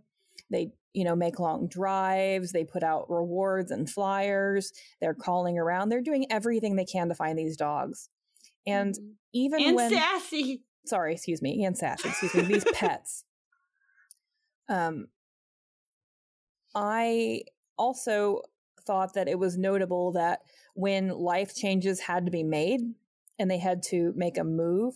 [0.51, 5.89] They, you know, make long drives, they put out rewards and flyers, they're calling around,
[5.89, 8.09] they're doing everything they can to find these dogs.
[8.67, 9.17] And Mhm.
[9.35, 10.65] even and when sassy.
[10.87, 13.25] sorry, excuse me, and sassy, excuse me, these pets.
[14.69, 15.09] Um
[16.75, 17.43] I
[17.77, 18.43] also
[18.87, 20.41] thought that it was notable that
[20.75, 22.81] when life changes had to be made
[23.39, 24.95] and they had to make a move,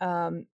[0.00, 0.46] um,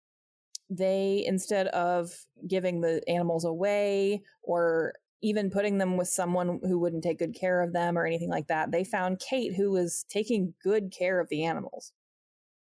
[0.71, 7.05] they instead of giving the animals away or even putting them with someone who wouldn't
[7.05, 10.55] take good care of them or anything like that, they found Kate who was taking
[10.63, 11.93] good care of the animals.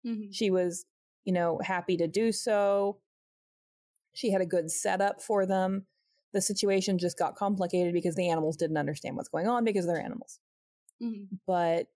[0.03, 0.35] Mhm.
[0.35, 0.85] She was,
[1.23, 3.01] you know, happy to do so.
[4.13, 5.85] She had a good setup for them.
[6.33, 10.01] The situation just got complicated because the animals didn't understand what's going on because they're
[10.01, 10.39] animals.
[10.99, 11.39] Mhm.
[11.45, 11.87] But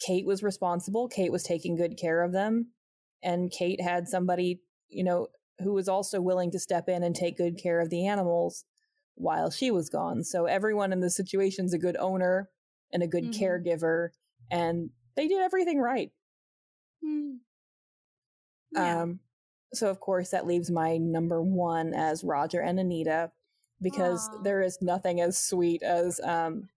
[0.00, 1.08] Kate was responsible.
[1.08, 2.72] Kate was taking good care of them.
[3.22, 5.28] And Kate had somebody, you know,
[5.60, 8.64] who was also willing to step in and take good care of the animals
[9.14, 10.22] while she was gone.
[10.22, 12.50] So everyone in the situation's a good owner
[12.92, 13.38] and a good Mhm.
[13.38, 14.10] caregiver.
[14.50, 16.12] And they did everything right.
[17.02, 17.38] Mm.
[18.72, 19.02] Yeah.
[19.02, 19.20] Um,
[19.72, 23.32] so of course that leaves my number one as Roger and Anita
[23.80, 24.42] because Aw.
[24.42, 26.68] there is nothing as sweet as um,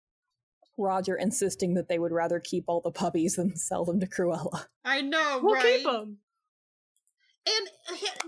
[0.80, 4.65] Roger insisting that they would rather keep all the puppies than sell them to Cruella.
[4.86, 5.77] I know, we'll right?
[5.77, 6.17] keep them.
[7.47, 7.69] And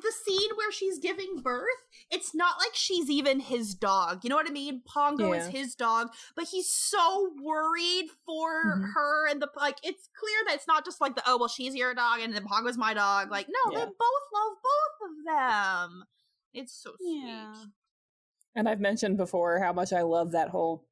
[0.02, 1.68] the scene where she's giving birth,
[2.10, 4.24] it's not like she's even his dog.
[4.24, 4.82] You know what I mean?
[4.86, 8.94] Pongo is his dog, but he's so worried for Mhm.
[8.96, 9.78] her and the like.
[9.84, 12.46] It's clear that it's not just like the oh well she's your dog and then
[12.46, 13.30] Pongo's my dog.
[13.30, 13.80] Like no, Yeah.
[13.80, 16.04] they both love both of them.
[16.54, 17.68] It's so sweet.
[18.56, 20.88] And I've mentioned before how much I love that whole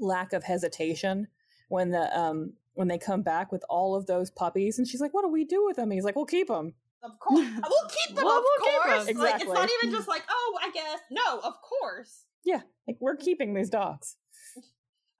[0.00, 1.28] lack of hesitation
[1.68, 5.12] when the um when they come back with all of those puppies, and she's like,
[5.14, 7.88] "What do we do with them?" And he's like, "We'll keep them." Of course, we'll
[7.88, 8.24] keep them.
[8.26, 9.16] Well, of we'll keep course, them.
[9.18, 11.00] like it's not even just like, oh, I guess.
[11.10, 12.24] No, of course.
[12.44, 14.16] Yeah, like we're keeping these dogs.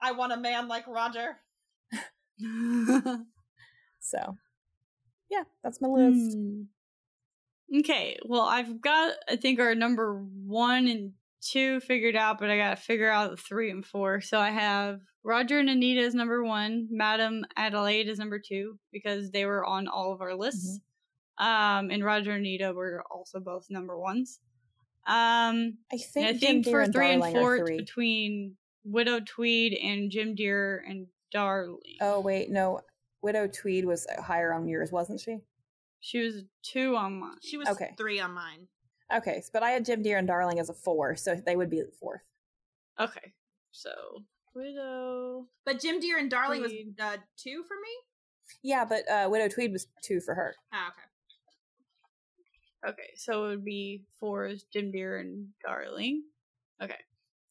[0.02, 1.36] I want a man like Roger.
[4.00, 4.38] So,
[5.30, 6.36] yeah, that's my list.
[6.36, 6.62] Hmm.
[7.78, 12.56] Okay, well, I've got I think our number one and two figured out, but I
[12.56, 14.20] got to figure out three and four.
[14.20, 19.30] So I have Roger and Anita as number one, Madam Adelaide is number two because
[19.30, 20.80] they were on all of our lists.
[21.38, 24.40] Um, and Roger and Anita were also both number ones.
[25.06, 27.76] Um, I think, I think for and three and four, are it's three.
[27.78, 31.78] between Widow Tweed and Jim Dear and Darling.
[32.02, 32.80] Oh wait, no,
[33.22, 35.38] Widow Tweed was higher on yours, wasn't she?
[36.00, 37.36] She was two on mine.
[37.42, 37.94] She was Okay.
[37.96, 38.68] three on mine.
[39.14, 41.82] Okay, but I had Jim Dear and Darling as a four, so they would be
[41.98, 42.22] fourth.
[42.98, 43.32] Okay,
[43.72, 43.90] so
[44.54, 45.46] Widow.
[45.64, 47.90] But Jim Dear and Darling was uh, two for me.
[48.62, 50.54] Yeah, but uh, Widow Tweed was two for her.
[50.72, 52.92] Ah, okay.
[52.92, 56.24] Okay, so it would be four is Jim Dear and Darling.
[56.82, 56.98] Okay.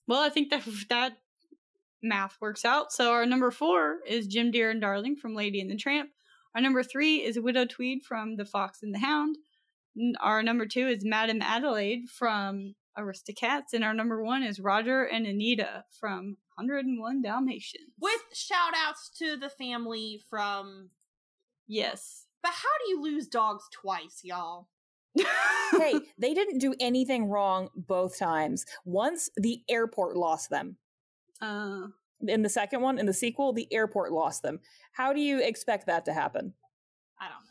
[0.08, 1.14] Well, I think that that
[2.02, 2.92] math works out.
[2.92, 6.10] So our number four is Jim Dear and Darling from Lady and the Tramp.
[6.56, 9.38] Our number three is Widow Tweed from The Fox and the Hound.
[10.00, 13.74] N- Our number two is Madame Adelaide from Aristocats.
[13.74, 17.92] And our number one is Roger and Anita from 101 Dalmatians.
[18.00, 20.90] With shout outs to the family from.
[21.68, 22.26] Yes.
[22.42, 24.68] But how do you lose dogs twice, y'all?
[25.72, 28.66] hey, they didn't do anything wrong both times.
[28.86, 30.78] Once the airport lost them.
[31.42, 31.88] Uh,
[32.28, 34.60] In the second one, in the sequel, the airport lost them.
[34.94, 36.54] How do you expect that to happen?
[37.20, 37.49] I don't know.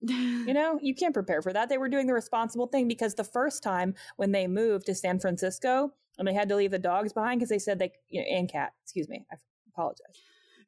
[0.00, 1.68] You know, you can't prepare for that.
[1.68, 5.18] They were doing the responsible thing because the first time when they moved to San
[5.18, 8.26] Francisco and they had to leave the dogs behind because they said they, you know,
[8.30, 9.36] and cat, excuse me, I
[9.72, 10.06] apologize.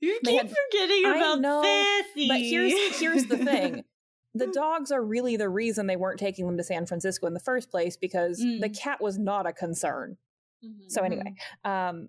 [0.01, 2.29] You They keep had- forgetting about know, Sassy.
[2.29, 3.85] But here's here's the thing.
[4.35, 7.41] The dogs are really the reason they weren't taking them to San Francisco in the
[7.41, 8.79] first place because the Mm.
[8.79, 10.17] cat was not a concern.
[10.65, 10.89] Mhm.
[10.91, 12.09] So anyway, um,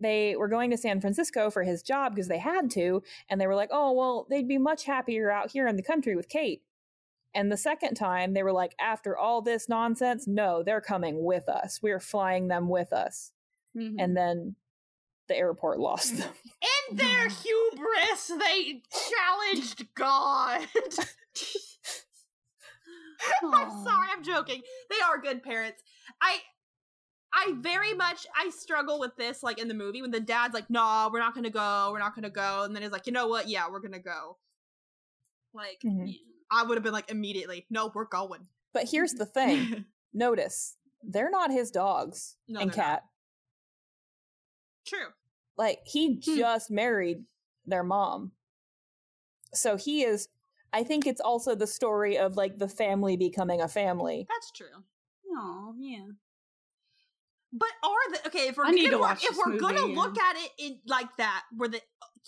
[0.00, 3.46] they were going to San Francisco for his job because they had to, and they
[3.46, 6.62] were like, "Oh, well, they'd be much happier out here in the country with Kate."
[7.34, 11.48] And the second time, they were like, "After all this nonsense, no, they're coming with
[11.48, 11.80] us.
[11.82, 13.32] We're flying them with us."
[13.76, 13.96] Mhm.
[13.98, 14.56] And then
[15.28, 16.32] the airport lost them.
[16.90, 20.66] In their hubris, they challenged God.
[23.44, 24.62] I'm sorry, I'm joking.
[24.88, 25.82] They are good parents.
[26.20, 26.38] I
[27.32, 30.68] I very much I struggle with this like in the movie when the dad's like,
[30.68, 31.90] "No, we're not to go.
[31.92, 33.48] We're not to go." And then he's like, "You know what?
[33.48, 34.36] Yeah, we're to go."
[35.52, 36.16] Like Mhm.
[36.50, 41.30] I would have been like immediately, "No, we're going." But here's the thing: notice they're
[41.30, 42.84] not his dogs No, and they're not.
[42.84, 43.04] cat.
[44.86, 45.08] True.
[45.56, 46.20] Like he Hmm.
[46.36, 47.24] just married
[47.66, 48.32] their mom.
[49.54, 50.28] So he is
[50.72, 54.26] I think it's also the story of like the family becoming a family.
[54.28, 54.84] That's true.
[55.32, 56.06] Oh, yeah.
[57.52, 58.48] But are the okay?
[58.48, 61.68] If we're if to we're, if we're gonna look at it in like that, where
[61.68, 61.80] the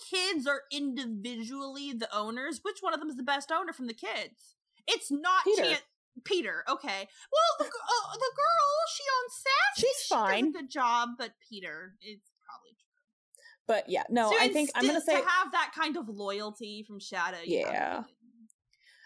[0.09, 3.93] kids are individually the owners, which one of them is the best owner from the
[3.93, 4.55] kids?
[4.87, 5.63] It's not Peter.
[5.63, 5.77] Chan-
[6.25, 6.63] Peter.
[6.69, 7.07] Okay.
[7.31, 9.87] Well, the, uh, the girl she owns Sassy.
[9.87, 10.45] She's she fine.
[10.45, 13.65] Does a good job, but Peter is probably true.
[13.65, 16.83] But yeah, no, So I think I'm gonna say to have that kind of loyalty
[16.87, 17.37] from Shadow.
[17.45, 18.03] Yeah.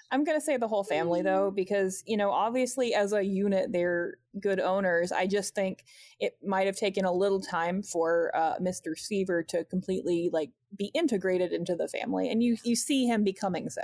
[0.10, 4.16] I'm gonna say the whole family though, because you know, obviously as a unit they're
[4.39, 5.12] good owners.
[5.12, 5.84] I just think
[6.20, 8.97] it might have taken a little time for uh, Mr.
[8.97, 13.70] Seaver to completely like be integrated into the family, and you you see him becoming
[13.70, 13.82] so.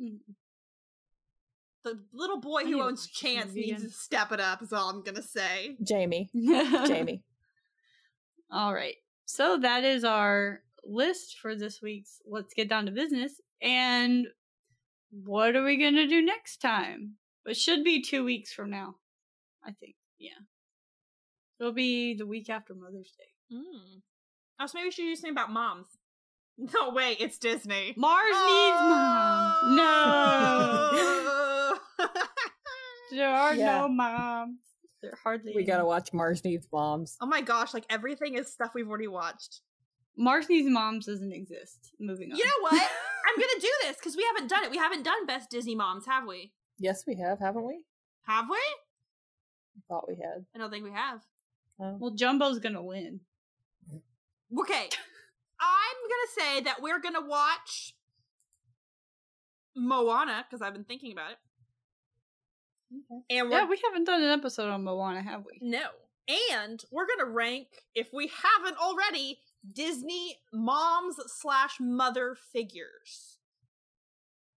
[0.00, 0.18] Mm.
[1.84, 4.62] The little boy who owns Chance movie needs to step it up.
[4.62, 5.76] Is all I'm gonna say.
[5.82, 7.22] Jamie, Jamie.
[8.50, 8.96] All right.
[9.26, 13.40] So that is our list for this week's Let's Get Down to Business.
[13.60, 14.26] And
[15.10, 17.14] what are we going to do next time?
[17.46, 18.96] It should be two weeks from now,
[19.64, 19.94] I think.
[20.18, 20.30] Yeah.
[21.60, 23.56] It'll be the week after Mother's Day.
[23.56, 24.00] Mm.
[24.60, 25.86] Oh, so maybe we should do something about moms.
[26.60, 27.94] No, wait, it's Disney.
[27.96, 29.76] Mars needs moms.
[29.76, 30.90] No.
[30.92, 31.74] No.
[33.12, 33.80] There are Yeah.
[33.82, 34.58] no moms.
[35.00, 37.16] There hardly We gotta watch Mars Needs moms.
[37.20, 39.60] oh my gosh, like everything is stuff we've already watched.
[40.16, 41.92] Mars needs moms doesn't exist.
[42.00, 42.38] Moving on.
[42.38, 42.90] You know what?
[43.38, 44.70] I'm gonna do this because we haven't done it.
[44.70, 46.52] We haven't done best Disney moms, have we?
[46.78, 47.80] Yes, we have, haven't we?
[48.26, 48.58] Have we?
[49.88, 50.44] Thought we had.
[50.54, 51.20] I don't think we have.
[51.80, 51.96] Oh.
[52.00, 53.20] well, Jumbo's gonna win.
[54.60, 54.88] Okay.
[55.60, 57.94] I'm gonna say that we're gonna watch
[59.76, 61.38] Moana because I've been thinking about it.
[62.92, 63.38] Okay.
[63.38, 65.58] And we're Yeah, we haven't done an episode on Moana, have we?
[65.62, 65.86] No.
[66.50, 69.38] And we're going to rank, if we haven't already,
[69.72, 73.38] Disney moms slash mother figures.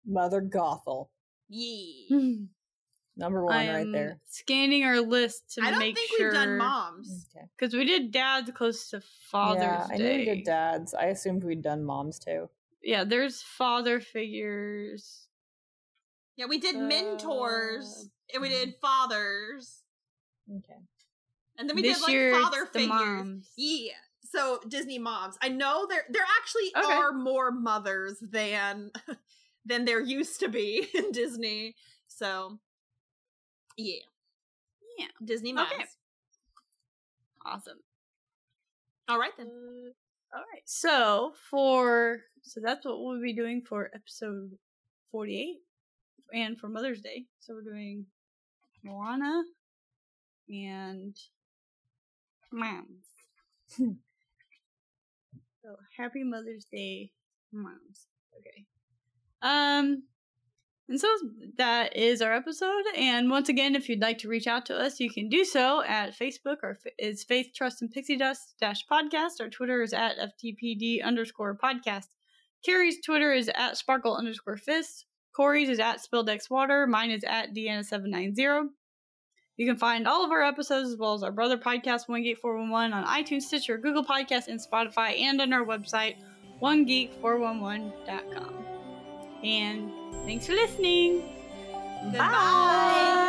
[0.06, 1.08] Mother Gothel.
[1.48, 2.16] Yeah.
[3.16, 4.20] Number one I right there.
[4.28, 7.26] Scanning our list to I don't make think sure we've done moms.
[7.36, 7.46] Okay.
[7.58, 9.00] because we did dads close to
[9.30, 10.18] Father's yeah, I knew Day.
[10.18, 10.94] we did dads.
[10.94, 12.48] I assumed we'd done moms too.
[12.80, 15.26] Yeah, there's father figures.
[16.36, 19.82] Yeah, we did Uh, mentors and we did fathers.
[20.58, 20.78] Okay.
[21.58, 22.88] And then we this did like year, it's father the figures.
[22.88, 23.50] moms.
[23.56, 23.92] Yeah.
[24.30, 25.36] So Disney moms.
[25.42, 26.92] I know there there actually Okay.
[26.92, 28.90] are more mothers than
[29.64, 31.74] than there used to be in Disney.
[32.08, 32.58] So
[33.76, 34.00] yeah.
[34.98, 35.06] Yeah.
[35.24, 35.70] Disney moms.
[35.72, 35.84] Okay.
[37.46, 37.78] Awesome.
[39.08, 39.46] All right then.
[39.48, 40.62] Uh, all right.
[40.66, 44.50] So for so that's what we'll be doing for episode
[45.10, 45.58] forty-eight,
[46.34, 47.24] and for Mother's Day.
[47.40, 48.04] So we're doing
[48.84, 49.42] Moana
[50.50, 51.16] and
[52.52, 53.04] moms.
[53.76, 53.92] Hmm.
[55.68, 57.10] So happy Mother's Day,
[57.52, 58.06] moms.
[58.38, 58.64] Okay.
[59.42, 60.04] Um.
[60.88, 61.08] And so
[61.58, 62.84] that is our episode.
[62.96, 65.82] And once again, if you'd like to reach out to us, you can do so
[65.84, 66.56] at Facebook.
[66.62, 69.42] Our f- is Faith Trust and Pixie Dust dash podcast.
[69.42, 72.06] Our Twitter is at FTPD underscore podcast.
[72.64, 75.04] Carrie's Twitter is at Sparkle underscore Fist.
[75.36, 76.86] Corey's is at Spilled X Water.
[76.86, 78.68] Mine is at Deanna790.
[79.58, 82.38] You can find all of our episodes as well as our brother podcast, One Geek
[82.38, 86.14] 411, on iTunes, Stitcher, Google Podcasts, and Spotify, and on our website,
[86.62, 88.64] onegeek411.com.
[89.42, 89.90] And
[90.24, 91.24] thanks for listening.
[92.04, 93.27] Goodbye.